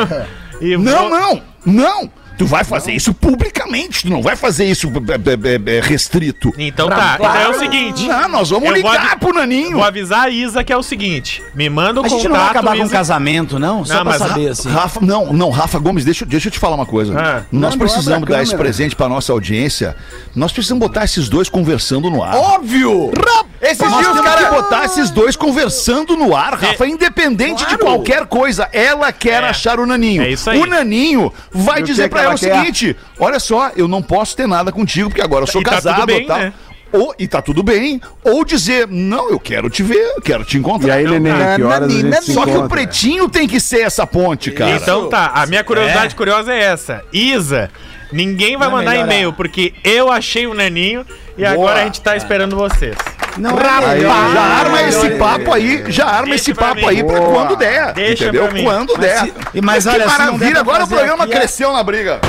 [0.60, 2.10] e Não, vou- não, não.
[2.38, 6.52] Tu vai fazer isso publicamente, tu não vai fazer isso é, é, é, restrito.
[6.58, 7.16] Então tá.
[7.18, 8.06] Então é o seguinte.
[8.06, 9.72] Não, nós vamos ligar pro Naninho.
[9.72, 12.18] Vou avisar a Isa que é o seguinte: me manda o A contato.
[12.20, 12.92] gente não vai acabar com um Isa.
[12.92, 13.84] casamento, não?
[13.84, 14.68] Só Não, pra saber, assim.
[14.68, 17.18] Rafa, não, não, Rafa Gomes, deixa, deixa eu te falar uma coisa.
[17.18, 17.42] Ah.
[17.50, 19.96] Nós Não, precisamos não a dar esse presente pra nossa audiência.
[20.34, 22.34] Nós precisamos botar esses dois conversando no ar.
[22.36, 23.12] Óbvio!
[23.60, 24.50] Esses Nós dias os caras.
[24.50, 28.68] botar esses dois conversando no ar, Rafa, independente de qualquer coisa.
[28.72, 29.48] Ela quer É.
[29.48, 30.22] achar o Naninho.
[30.22, 30.58] É isso aí.
[30.60, 33.88] O Naninho vai E o dizer pra que ela ela o seguinte: olha só, eu
[33.88, 36.26] não posso ter nada contigo, porque agora eu sou E tá casado tudo bem, e
[36.26, 36.38] tal.
[36.38, 36.52] né?
[36.92, 38.00] Ou, e tá tudo bem.
[38.22, 40.94] Ou dizer, não, eu quero te ver, eu quero te E encontrar.
[40.94, 44.06] aí, neném, que horas a gente se Só que o pretinho tem que ser essa
[44.06, 44.70] ponte, cara.
[44.76, 47.02] Então tá, a minha curiosidade curiosa é essa.
[47.12, 47.70] Isa,
[48.12, 49.12] ninguém vai Vai mandar melhorar.
[49.12, 51.04] e-mail, porque eu achei o Naninho
[51.36, 52.96] e agora a gente tá esperando vocês.
[53.38, 56.86] Não Aí, Já arma aí, esse papo aí, já arma Deixa esse papo mim.
[56.86, 57.32] aí pra Boa.
[57.34, 57.92] quando der.
[57.92, 58.44] Deixa entendeu?
[58.44, 58.64] pra mim.
[58.64, 59.18] Quando der.
[59.20, 62.20] se- e- mas que olha, der maravilha, agora o programa aqui, é- cresceu na briga.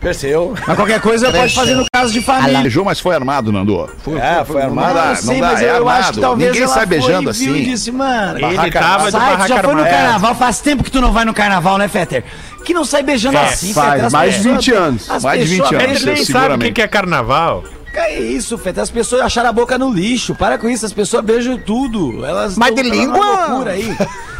[0.00, 0.54] Cresceu.
[0.64, 2.60] Mas qualquer coisa pode fazer no caso de família.
[2.60, 3.90] Beijou, mas foi armado, Nando.
[3.98, 4.88] Foi, É, foi armado.
[4.88, 6.20] Não dá, eu não sei, dá, mas é eu, eu acho que armado.
[6.20, 7.70] talvez Ninguém sai foi beijando e viu e assim.
[7.70, 8.38] disse, mano...
[8.38, 11.10] Ele tava de Sai, tu barraca já foi no carnaval, faz tempo que tu não
[11.12, 12.22] vai no carnaval, né, Fetter?
[12.64, 14.10] Que não sai beijando Faz, assim, faz, Fetter.
[14.12, 15.08] Mais de pessoas- 20 anos.
[15.22, 16.02] Mais de 20 pessoas- anos.
[16.02, 17.64] Ele nem sabe o que que é carnaval.
[17.92, 18.82] Que é isso, Fetter?
[18.82, 20.34] As pessoas acharam a boca no lixo.
[20.34, 22.24] Para com isso, as pessoas beijam tudo.
[22.24, 23.46] Elas Mas de língua?
[23.48, 23.96] loucura aí.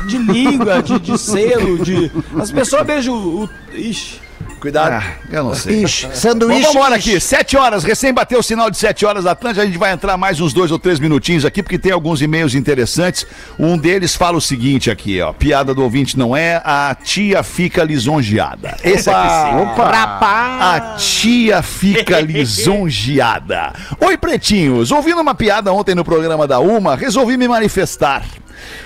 [0.07, 2.11] De língua, de, de selo, de...
[2.41, 3.49] As pessoas beijam o...
[3.75, 4.21] Ixi.
[4.61, 4.93] Cuidado.
[4.93, 5.85] Ah, eu não sei.
[5.85, 6.61] Ixi, Bom, sanduíche.
[6.63, 9.67] vamos embora aqui, sete horas, recém bateu o sinal de sete horas da Atlântica, a
[9.67, 13.27] gente vai entrar mais uns dois ou três minutinhos aqui, porque tem alguns e-mails interessantes.
[13.59, 17.85] Um deles fala o seguinte aqui, ó, piada do ouvinte não é, a tia fica
[17.85, 18.77] lisonjeada.
[18.83, 19.57] Esse aqui sim.
[19.63, 20.59] Opa!
[20.61, 23.73] A tia fica lisonjeada.
[24.01, 24.91] Oi, pretinhos.
[24.91, 28.25] Ouvindo uma piada ontem no programa da Uma, resolvi me manifestar.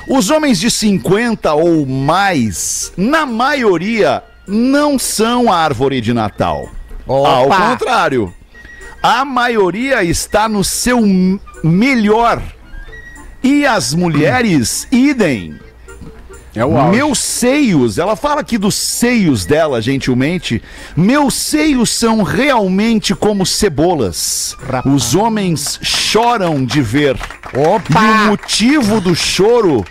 [0.07, 6.68] Os homens de 50 ou mais, na maioria, não são árvore de Natal.
[7.09, 8.32] Ao contrário,
[9.03, 11.00] a maioria está no seu
[11.64, 12.40] melhor.
[13.42, 15.59] E as mulheres, idem.
[16.55, 16.64] É.
[16.90, 20.62] Meus seios, ela fala aqui dos seios dela, gentilmente.
[20.94, 24.55] Meus seios são realmente como cebolas.
[24.84, 27.16] Os homens choram de ver.
[27.55, 29.84] E o motivo do choro,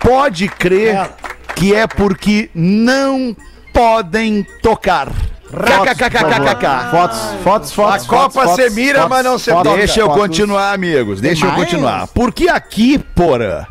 [0.00, 1.10] pode crer
[1.54, 3.36] que é porque não
[3.72, 5.08] podem tocar.
[5.50, 6.90] KKKKKK.
[6.90, 8.04] Fotos, fotos, fotos.
[8.04, 9.76] A Copa fotos, se mira, fotos, mas não se toca.
[9.76, 11.20] Deixa eu continuar, amigos.
[11.20, 11.70] Deixa eu Demais.
[11.70, 12.06] continuar.
[12.08, 13.64] Porque aqui, porã,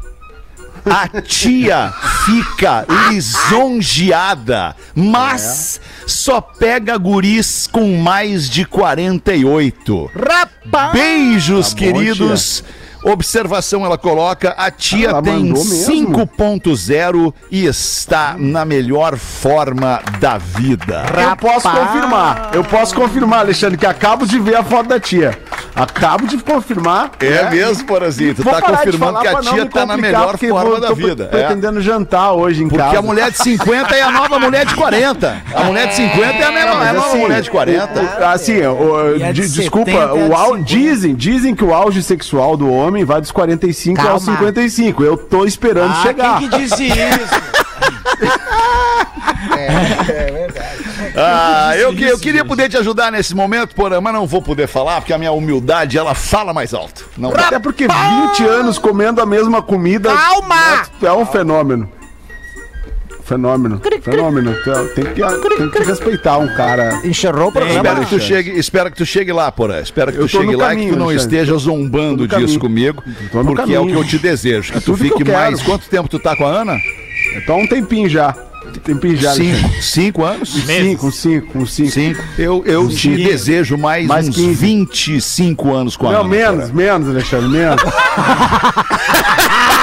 [0.89, 1.93] a tia
[2.25, 10.11] fica lisonjeada, mas só pega guris com mais de 48.
[10.15, 10.93] Rapaz!
[10.93, 12.63] Beijos, Tá bom, queridos.
[13.11, 16.13] Observação, ela coloca, a tia Ela tem mandou mesmo.
[16.13, 21.03] 5.0 e está na melhor forma da vida.
[21.29, 22.49] Eu posso confirmar.
[22.53, 25.37] Eu posso confirmar, Alexandre, que acabo de ver a foto da tia.
[25.75, 27.11] Acabo de confirmar.
[27.19, 27.49] É né?
[27.51, 28.43] mesmo, Porazito?
[28.43, 31.25] Vou Tá confirmando que a tia tá na melhor porque forma vou- da tô vida.
[31.25, 31.27] É.
[31.27, 32.97] Pretendendo jantar hoje em Porque casa.
[32.97, 35.37] a mulher de 50 é a nova mulher de 40.
[35.53, 38.01] A mulher de 50 é a, mesma, é a nova assim, mulher de 40.
[38.01, 40.63] o- Assim, o- a de de- desculpa, 70 é o au- 50.
[40.65, 44.39] dizem, dizem que o auge sexual do homem vai dos 45 aos Calma.
[44.39, 45.03] 55.
[45.03, 46.39] Eu tô esperando Ah, chegar.
[46.39, 46.97] quem que disse isso?
[51.19, 54.67] Ah, eu, que- eu queria poder te ajudar nesse momento, porém, mas não vou poder
[54.67, 57.05] falar, porque a minha humildade, ela fala mais alto.
[57.17, 57.31] Não.
[57.31, 60.83] Até porque 20 anos comendo a mesma comida Calma!
[61.01, 61.89] é um fenômeno.
[63.27, 63.81] Fenômeno.
[64.01, 64.55] Fenômeno.
[64.95, 65.21] Tem que,
[65.57, 67.01] tem que respeitar um cara.
[67.03, 67.77] Encerrou o programa.
[67.79, 69.81] Espero que, tu chegue, espero que tu chegue lá, porra.
[69.81, 71.35] Espero que Eu tu chegue lá e caminho, que tu não Alexandre.
[71.37, 72.59] esteja zombando disso caminho.
[72.59, 73.03] comigo.
[73.31, 73.99] Porque é o que caminho.
[73.99, 74.71] eu te desejo.
[74.71, 75.37] Que É tu tudo que fique eu quero.
[75.39, 75.61] mais.
[75.61, 76.77] Quanto tempo tu tá com a Ana?
[77.35, 78.33] Então um tempinho já.
[78.83, 79.33] Tempinho já.
[79.33, 79.69] Cinco.
[79.81, 80.49] Cinco anos?
[80.53, 81.91] Cinco, cinco, cinco.
[81.91, 82.21] Cinco.
[82.37, 83.17] Eu, eu te Cinco.
[83.29, 84.53] desejo mais, Mais uns 15.
[84.53, 86.29] 25 anos com a Não, Ana.
[86.29, 86.73] menos, porra.
[86.73, 87.81] menos, Alexandre, menos.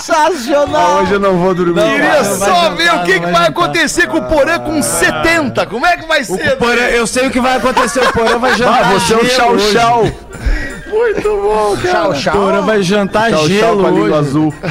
[0.00, 0.98] Sensacional.
[0.98, 1.82] Ah, hoje eu não vou dormir.
[1.82, 4.58] Queria Não só jantar, ver o que, não que vai vai acontecer com o Porã
[4.58, 5.66] com 70.
[5.66, 6.56] Como é que vai ser?
[6.56, 8.00] Porã, eu sei o que vai acontecer.
[8.02, 9.72] O Porã vai jantar Ah, você é um gelo chau hoje.
[9.72, 10.04] chau.
[11.82, 12.32] Tchau, tchau.
[12.36, 14.28] Porã vai jantar Chau chau gelo com a língua hoje.
[14.28, 14.54] azul.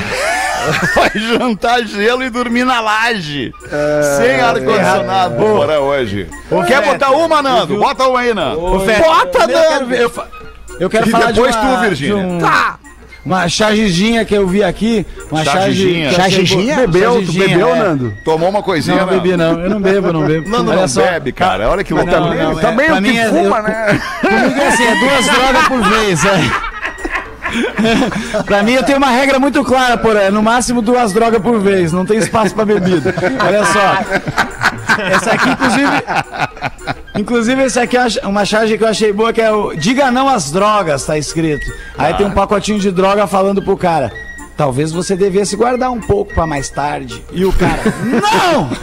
[0.96, 3.52] Vai jantar gelo e dormir na laje.
[4.18, 6.30] Sem ar-condicionado, Porã, hoje.
[6.66, 7.78] Quer botar uma, Nando?
[7.78, 8.62] Bota uma aí, Nando.
[8.62, 8.92] Bota,
[9.42, 9.94] eu Nando.
[9.94, 10.28] Eu, fa-
[10.80, 12.16] eu quero E falar depois de uma, tu, Virgínia.
[12.16, 12.76] de um- Tá.
[13.26, 15.06] Uma chargezinha que eu vi aqui.
[15.32, 16.12] Uma Chargezinha?
[16.76, 16.88] boa.
[16.88, 17.80] Bebeu, tu bebeu, é.
[17.80, 18.14] Nando?
[18.24, 19.60] Tomou uma coisinha, Não, não bebi não.
[19.62, 20.50] Eu não bebo, eu não bebo.
[20.50, 21.02] Nando não só.
[21.02, 21.70] bebe, cara.
[21.70, 22.20] Olha que Não, loucura.
[22.20, 24.02] não, é- Também pra o que é- fuma, eu- né?
[24.22, 26.73] Comigo é assim, é duas drogas por vez, é.
[28.46, 30.24] pra mim eu tenho uma regra muito clara, porra.
[30.24, 31.92] É no máximo duas drogas por vez.
[31.92, 33.14] Não tem espaço pra bebida.
[33.46, 35.02] Olha só.
[35.12, 36.04] Essa aqui, inclusive.
[37.16, 40.28] Inclusive, esse aqui é uma charge que eu achei boa, que é o Diga não
[40.28, 41.66] às drogas, tá escrito.
[41.98, 44.12] Aí tem um pacotinho de droga falando pro cara.
[44.56, 47.24] Talvez você devesse guardar um pouco pra mais tarde.
[47.32, 47.82] E o cara,
[48.22, 48.70] não!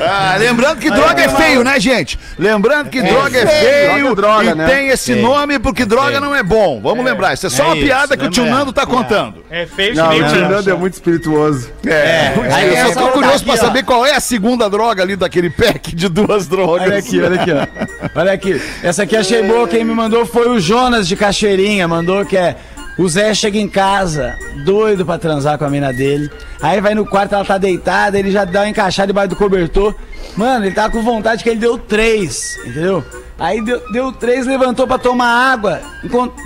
[0.00, 2.18] Ah, lembrando que droga é feio, né, gente?
[2.38, 4.66] Lembrando que droga é feio Droga é droga, e né?
[4.66, 6.80] tem esse nome porque droga não é bom.
[6.80, 8.58] Vamos lembrar, isso é só É uma isso, piada que o tio lembra?
[8.60, 9.44] Nando tá contando.
[9.50, 11.70] É feio Não, que o nem tio o Nando é muito espirituoso.
[11.86, 13.56] É, Aí eu só tô curioso aqui, pra ó.
[13.56, 16.86] saber qual é a segunda droga ali daquele pack de duas drogas.
[16.86, 18.20] Olha aqui, olha aqui, ó.
[18.20, 18.62] Olha aqui.
[18.82, 19.63] Essa aqui achei boa.
[19.68, 21.88] Quem me mandou foi o Jonas de Cachoeirinha.
[21.88, 22.56] Mandou que é.
[22.96, 26.30] O Zé chega em casa, doido pra transar com a mina dele.
[26.62, 29.94] Aí vai no quarto, ela tá deitada, ele já dá uma encaixada debaixo do cobertor.
[30.36, 33.04] Mano, ele tava com vontade que ele deu três, entendeu?
[33.38, 35.80] Aí deu, deu três, levantou pra tomar água.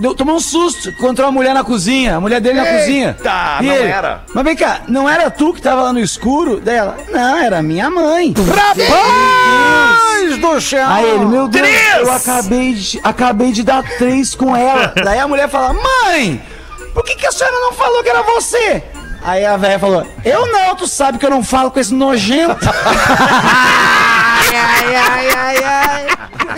[0.00, 3.14] deu- tomou um susto, encontrou a mulher na cozinha, a mulher dele na cozinha.
[3.18, 4.22] Eita, E não ele, era.
[4.34, 6.96] Mas vem cá, não era tu que tava lá no escuro dela?
[7.10, 8.32] Não, era minha mãe.
[8.38, 10.86] Rapaz do céu.
[10.88, 11.68] Aí ele, meu Deus,
[11.98, 14.92] eu acabei de, acabei de dar três com ela.
[15.04, 16.42] Daí a mulher fala, mãe,
[16.94, 18.82] por que, que a senhora não falou que era você?
[19.22, 22.56] Aí a velha falou, eu não, tu sabe que eu não falo com esse nojento.
[24.54, 26.06] Ai, ai, ai, ai, ai.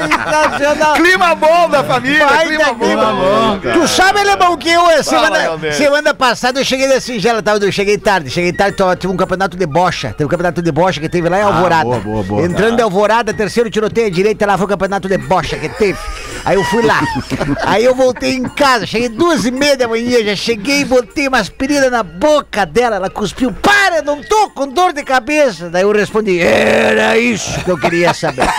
[0.01, 0.95] Sensacional.
[0.95, 3.59] Clima bom da família, Vai clima da bom.
[3.59, 3.73] clima.
[3.75, 5.73] Tu sabe, Alemão, que eu, eh, semana, Leonel.
[5.73, 9.17] semana passada, eu cheguei da singela, tava, eu cheguei tarde, cheguei tarde, tava- tive um
[9.17, 11.85] campeonato de bocha, teve um campeonato de bocha que teve lá em Alvorada.
[11.85, 12.43] boa, boa, boa.
[12.43, 15.99] Entrando em Alvorada, terceiro tiroteio à direita, lá foi o campeonato de bocha que teve.
[16.45, 17.01] Aí eu fui lá,
[17.67, 21.39] aí eu voltei em casa, cheguei duas e meia da manhã, já cheguei, botei uma
[21.39, 23.53] aspirina na boca dela, ela cuspiu,
[24.01, 25.71] para, não tô com dor de cabeça.
[25.71, 28.49] Daí eu respondi, era isso que eu queria saber.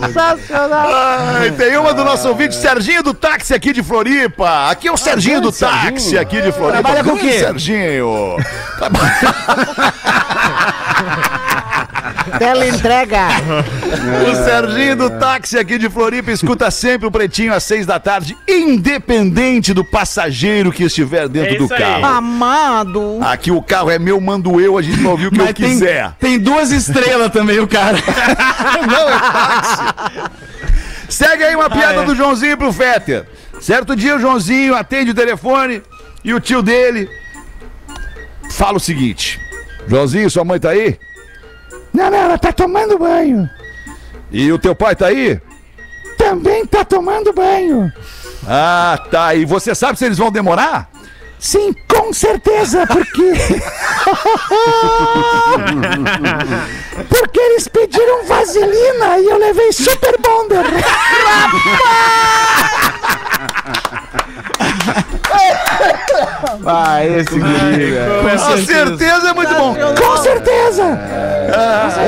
[0.00, 0.88] Sensacional.
[0.88, 4.70] Ai, tem uma do nosso ouvinte, Serginho do Táxi aqui de Floripa.
[4.70, 6.82] Aqui é o Serginho do Táxi aqui de Floripa.
[6.82, 7.38] Trabalha com o quê?
[7.38, 8.36] Serginho.
[12.40, 13.28] Tela entrega.
[14.30, 18.34] O Serginho do Táxi aqui de Floripa escuta sempre o Pretinho às seis da tarde,
[18.48, 21.80] independente do passageiro que estiver dentro É do isso aí.
[21.80, 22.04] carro.
[22.06, 23.18] Amado.
[23.20, 25.54] Aqui o carro é meu, mando eu, a gente vai ouvir o que eu Mas
[25.54, 26.12] tem, quiser.
[26.18, 27.98] tem duas estrelas também o cara.
[28.90, 29.82] Não, é táxi.
[31.10, 33.26] Segue aí uma piada do Joãozinho pro Fetter.
[33.60, 35.82] Certo dia o Joãozinho atende o telefone
[36.24, 37.06] e o tio dele
[38.52, 39.38] fala o seguinte:
[39.86, 40.96] Joãozinho, sua mãe tá aí?
[41.92, 43.48] Não, não, ela tá tomando banho.
[44.30, 45.40] E o teu pai tá aí?
[46.16, 47.90] Também tá tomando banho.
[48.46, 49.34] Ah, tá.
[49.34, 50.88] E você sabe se eles vão demorar?
[51.38, 53.32] Sim, com certeza, porque.
[57.08, 60.66] porque eles pediram vaselina e eu levei super bonder.
[66.66, 68.22] Ah, esse guri, velho.
[68.38, 69.74] Com certeza é muito bom.
[69.74, 70.84] Com certeza.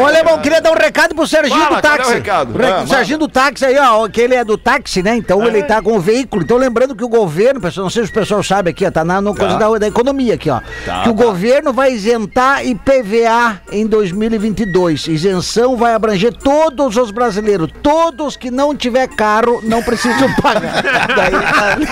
[0.00, 2.14] Ô, Alemão, queria dar um recado pro Serginho Fala, do qual é o táxi.
[2.14, 2.56] recado?
[2.58, 5.16] Re- Ah, Serginho do táxi aí, ó, que ele é do táxi, né?
[5.16, 6.42] Então ele tá com o veículo.
[6.42, 9.04] Então lembrando que o governo, pessoal, não sei se o pessoal sabe aqui, ó, tá
[9.04, 10.60] na no coisa da, da economia aqui, ó.
[10.84, 15.08] Tá, que o governo vai isentar IPVA em 2022.
[15.08, 17.68] Isenção vai abranger todos os brasileiros.
[17.82, 20.82] Todos que não tiver carro não precisam pagar.
[21.16, 21.86] Daí, caralho.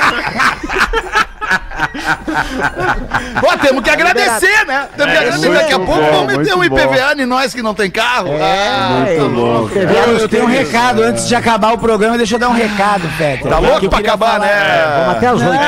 [3.41, 4.89] Pô, temos que agradecer, né?
[4.97, 5.51] Temos que agradecer.
[5.53, 6.77] Daqui a muito pouco bom, vamos meter um muito.
[6.79, 8.31] IPVA em nós que não tem carro.
[8.41, 12.49] Ah, é, Eu, eu tenho um recado antes de acabar o programa, deixa eu dar
[12.49, 13.49] um recado, Fetter.
[13.49, 14.47] tá louco pra acabar, falar.
[14.47, 14.95] né?
[14.99, 15.63] Vamos até as Não, oito.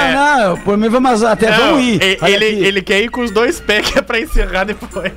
[0.48, 2.00] não, por mim vamos até Não, vamos ir.
[2.22, 5.12] ele, ele quer ir com os dois pés que é pra encerrar depois.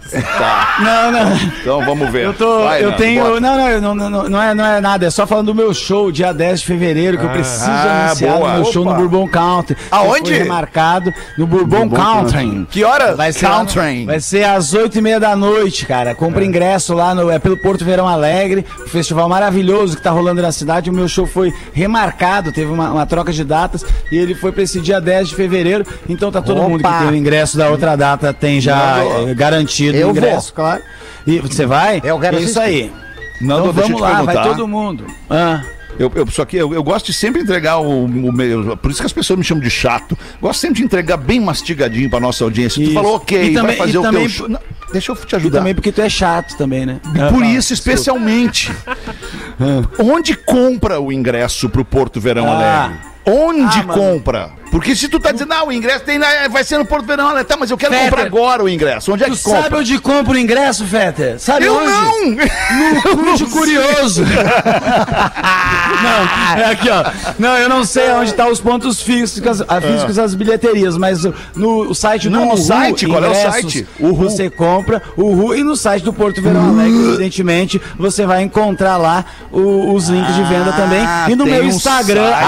[0.80, 1.36] Não, não.
[1.62, 2.26] Então vamos ver.
[2.26, 5.06] Eu tô, Vai, eu Nando, tenho, não, não, não, não, não, é, não é nada,
[5.06, 8.38] é só falando do meu show, dia 10 de fevereiro, que eu preciso Ah, anunciar
[8.38, 8.50] boa.
[8.50, 8.96] o meu show no.
[8.96, 9.76] Bourbon Country.
[9.92, 10.36] Aonde?
[10.36, 10.46] Foi
[11.38, 12.68] no Bourbon, Country.
[12.70, 13.16] Que hora?
[13.16, 14.06] Vai ser, no- Country.
[14.06, 16.14] vai ser às oito e meia da noite, cara.
[16.16, 20.42] Compra ingresso lá no, é pelo Porto Verão Alegre, um festival maravilhoso que tá rolando
[20.42, 20.90] na cidade.
[20.90, 24.64] O meu show foi remarcado, teve uma, uma troca de datas e ele foi pra
[24.64, 25.86] esse dia 10 de fevereiro.
[26.08, 27.00] Então tá todo mundo que Opa!
[27.00, 30.82] tem o ingresso da outra data tem já eh, garantido Eu o ingresso, claro.
[31.26, 32.02] E você vai?
[32.04, 32.92] Eu quero É isso aí.
[33.42, 35.06] Nando, Então vamos lá, vai todo mundo.
[35.30, 35.62] Ah.
[35.98, 38.76] Eu, eu- só que eu, eu gosto de sempre entregar o, o meu.
[38.78, 40.18] Por isso que as pessoas me chamam de chato.
[40.42, 42.82] Gosto sempre de entregar bem mastigadinho pra nossa audiência.
[42.82, 42.94] Tu Isso.
[42.94, 44.50] falou, ok, E vai também- fazer e o também- teu.
[44.50, 44.60] Não,
[44.92, 45.58] deixa eu te E ajudar.
[45.60, 47.00] também porque tu é chato também, né?
[47.32, 48.72] Por Ah, isso, especialmente.
[50.00, 52.84] Onde compra o ingresso pro Porto Verão Ah.
[52.86, 53.15] Alegre?
[53.26, 54.50] Onde Ah, compra?
[54.72, 57.28] Porque se tu tá dizendo, ah, o ingresso tem, na- vai ser no Porto Verão
[57.30, 57.46] Alegre.
[57.46, 59.14] Tá, mas eu quero Fetter, comprar agora o ingresso.
[59.14, 59.62] Onde é Tu que compra?
[59.64, 61.40] sabe onde compra o ingresso, Fetter?
[61.40, 61.86] Sabe Eu onde?
[61.92, 62.32] não!
[62.32, 63.02] No
[63.36, 64.22] Clube Curioso.
[66.04, 67.06] não, é aqui, ó.
[67.40, 71.24] Não, eu não sei onde tá os pontos físicos, a físicos das bilheterias, mas
[71.56, 73.88] no o site do Não, no Uhu, site, qual é o site?
[74.00, 74.14] Uhu.
[74.30, 78.98] Você compra o Uhu e no site do Porto Verão Alegre, evidentemente, você vai encontrar
[78.98, 81.06] lá o- os links de venda também.
[81.30, 82.46] E no meu um Instagram, site.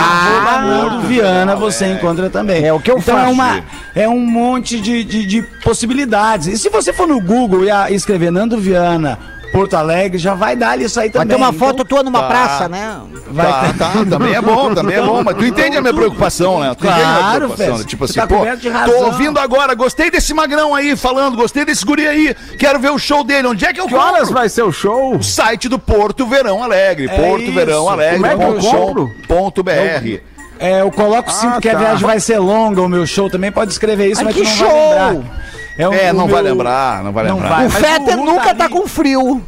[0.68, 2.64] Nando Viana, você encontra também.
[2.66, 3.28] É o que eu então faço.
[3.28, 3.64] É, uma,
[3.96, 6.48] é um monte de, de, de possibilidades.
[6.48, 9.18] E se você for no Google e escrever Nando Viana,
[9.52, 11.30] Porto Alegre, já vai dar ali isso aí Vai também.
[11.30, 12.28] ter uma Então, foto tua numa tá.
[12.28, 13.00] praça, né?
[13.30, 16.60] vai tá, tá, também é bom, também é bom, mas tu entende a minha preocupação,
[16.60, 16.76] né?
[16.76, 17.80] Tu entende a minha Claro, preocupação, Fez.
[17.80, 17.86] né?
[17.88, 18.36] Tipo assim, tá pô,
[18.86, 22.98] tô ouvindo agora, gostei desse magrão aí falando, gostei desse guri aí, quero ver o
[23.00, 25.22] show dele, onde é que eu Que horas vai ser o show?
[25.24, 27.54] Site do Porto Verão Alegre, É Porto isso.
[27.54, 29.08] Verão Alegre, Como é que eu compro?
[29.28, 30.20] com, ponto BR.
[30.60, 31.80] É, eu coloco sim, Ah, porque a tá.
[31.80, 34.48] viagem vai ser longa, o meu show também pode escrever isso, Ai, mas que tu
[34.48, 34.68] não show!
[34.70, 35.16] vai lembrar.
[35.90, 37.56] o- É, não o vai meu- lembrar, não vai Não lembrar.
[37.58, 37.68] vai.
[37.68, 38.74] O Fetter nunca tá ali.
[38.74, 39.44] com frio,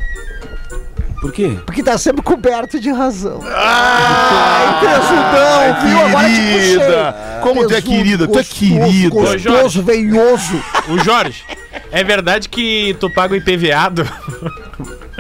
[1.22, 1.58] Por quê?
[1.66, 3.40] porque tá sempre coberto de razão.
[3.44, 6.00] Ai, tesudão, viu?
[6.08, 6.78] Agora te puxei.
[6.78, 7.16] querida.
[7.42, 9.10] Como tu é Tesudo, querida, tu é querida.
[9.10, 10.64] Gostoso, veioso.
[10.90, 11.44] O Jorge,
[11.92, 14.08] é verdade que tu paga o IPVado?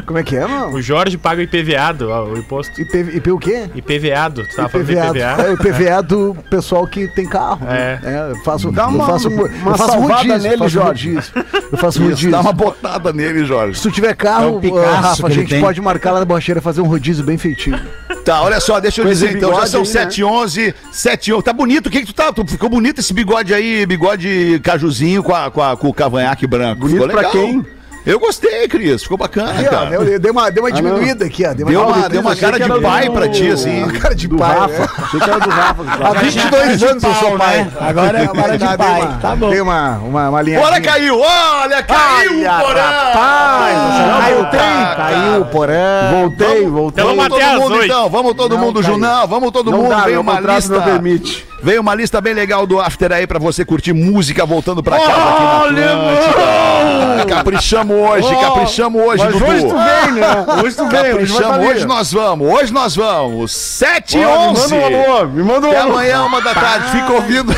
[0.09, 0.73] Como é que é, mano?
[0.73, 2.81] O Jorge paga o IPVado, ó, o imposto.
[2.81, 3.69] IP, IP o quê?
[3.75, 5.21] IPVado, tu tava falando do IPVA, IPVA?
[5.43, 7.59] é o IPVA do pessoal que tem carro.
[7.69, 7.99] É.
[8.01, 8.31] né?
[8.31, 11.13] eu faço, Dá uma- eu faço, uma eu faço salvada rodízio, nele, faço Jorge.
[11.13, 11.33] rodízio.
[11.71, 12.31] Eu faço Isso, rodízio.
[12.31, 13.77] dá uma botada nele, Jorge.
[13.77, 15.61] Se tu tiver É carro, um Picasso ah, Rafa, a gente tem.
[15.61, 17.79] pode marcar lá na borracheira fazer um rodízio bem feitinho.
[18.25, 19.91] Tá, olha só, deixa eu Com dizer então, já são aí, né?
[19.93, 22.31] 7 h 11 7 h Tá bonito, o que que tu tá?
[22.33, 26.45] Tu ficou bonito esse bigode aí, bigode cajuzinho com, a, com, a- com o cavanhaque
[26.45, 26.81] branco.
[26.81, 27.31] Bonito ficou pra legal.
[27.31, 27.65] quem?
[28.09, 29.89] Eu gostei, Cris, ficou bacana, Aqui, ó, cara.
[29.95, 30.75] eu, eu dei uma, dei uma não.
[30.75, 31.53] diminuída aqui, ó.
[31.53, 33.83] Dei uma, Deu uma, deu uma cara de pai do- pra ti, assim.
[33.83, 34.57] Uma cara de Do pai.
[34.57, 34.79] Rafa.
[34.79, 34.87] né?
[34.97, 35.83] Achei que era do Rafa.
[35.83, 36.19] que Há falava.
[36.19, 37.57] 22 anos eu sou pai.
[37.63, 37.71] né?
[37.79, 39.01] Agora é agora de pai.
[39.01, 39.49] uma- Tá bom.
[39.51, 40.59] Dei uma, uma, uma linha.
[40.59, 42.81] Olha, caiu, olha, caiu o porã!
[43.13, 45.75] Caiu, Vamos caiu, caiu, porém.
[46.11, 47.03] Voltei, voltei.
[47.03, 48.93] Então vamos todo até às mundo então, vamos todo mundo caiu.
[48.93, 51.47] junto, não, vamos todo mundo, meu uma lista, não permite.
[51.61, 55.11] Veio uma lista bem legal do After aí pra você curtir música voltando pra casa
[55.11, 55.57] aqui na
[55.93, 57.25] Atlântida.
[57.27, 59.45] Caprichamos hoje, caprichamos hoje, Mas Dudu.
[59.45, 60.45] hoje tu vem, né?
[60.63, 61.85] Hoje tu vem, hoje Caprichamos, hoje ali.
[61.85, 63.51] nós vamos, hoje nós vamos.
[63.51, 64.61] 7 e Me 11.
[64.61, 66.91] manda um alô, me manda um Até amanhã, uma da tarde.
[66.91, 67.53] Fica ouvindo.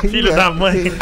[0.00, 0.92] Filho da mãe.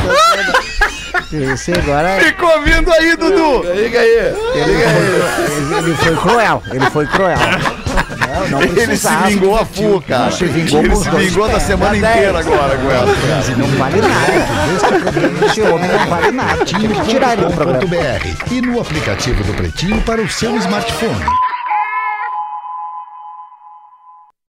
[1.32, 2.18] Esse agora.
[2.20, 3.62] Ficou vindo aí, Dudu.
[3.74, 4.34] Liga aí.
[4.54, 6.62] Ele foi, ele foi cruel.
[6.70, 7.38] Ele foi cruel.
[8.46, 10.30] Não, não Ele se vingou a full, cara.
[10.30, 13.56] Se vingou Ele se vingou da semana inteira agora com essa.
[13.56, 15.46] Não vale nada.
[15.46, 16.64] Esse homem não vale nada.
[16.64, 17.84] Tinha que tirar ele do programa.
[18.50, 21.47] e no aplicativo do Pretinho para o seu smartphone.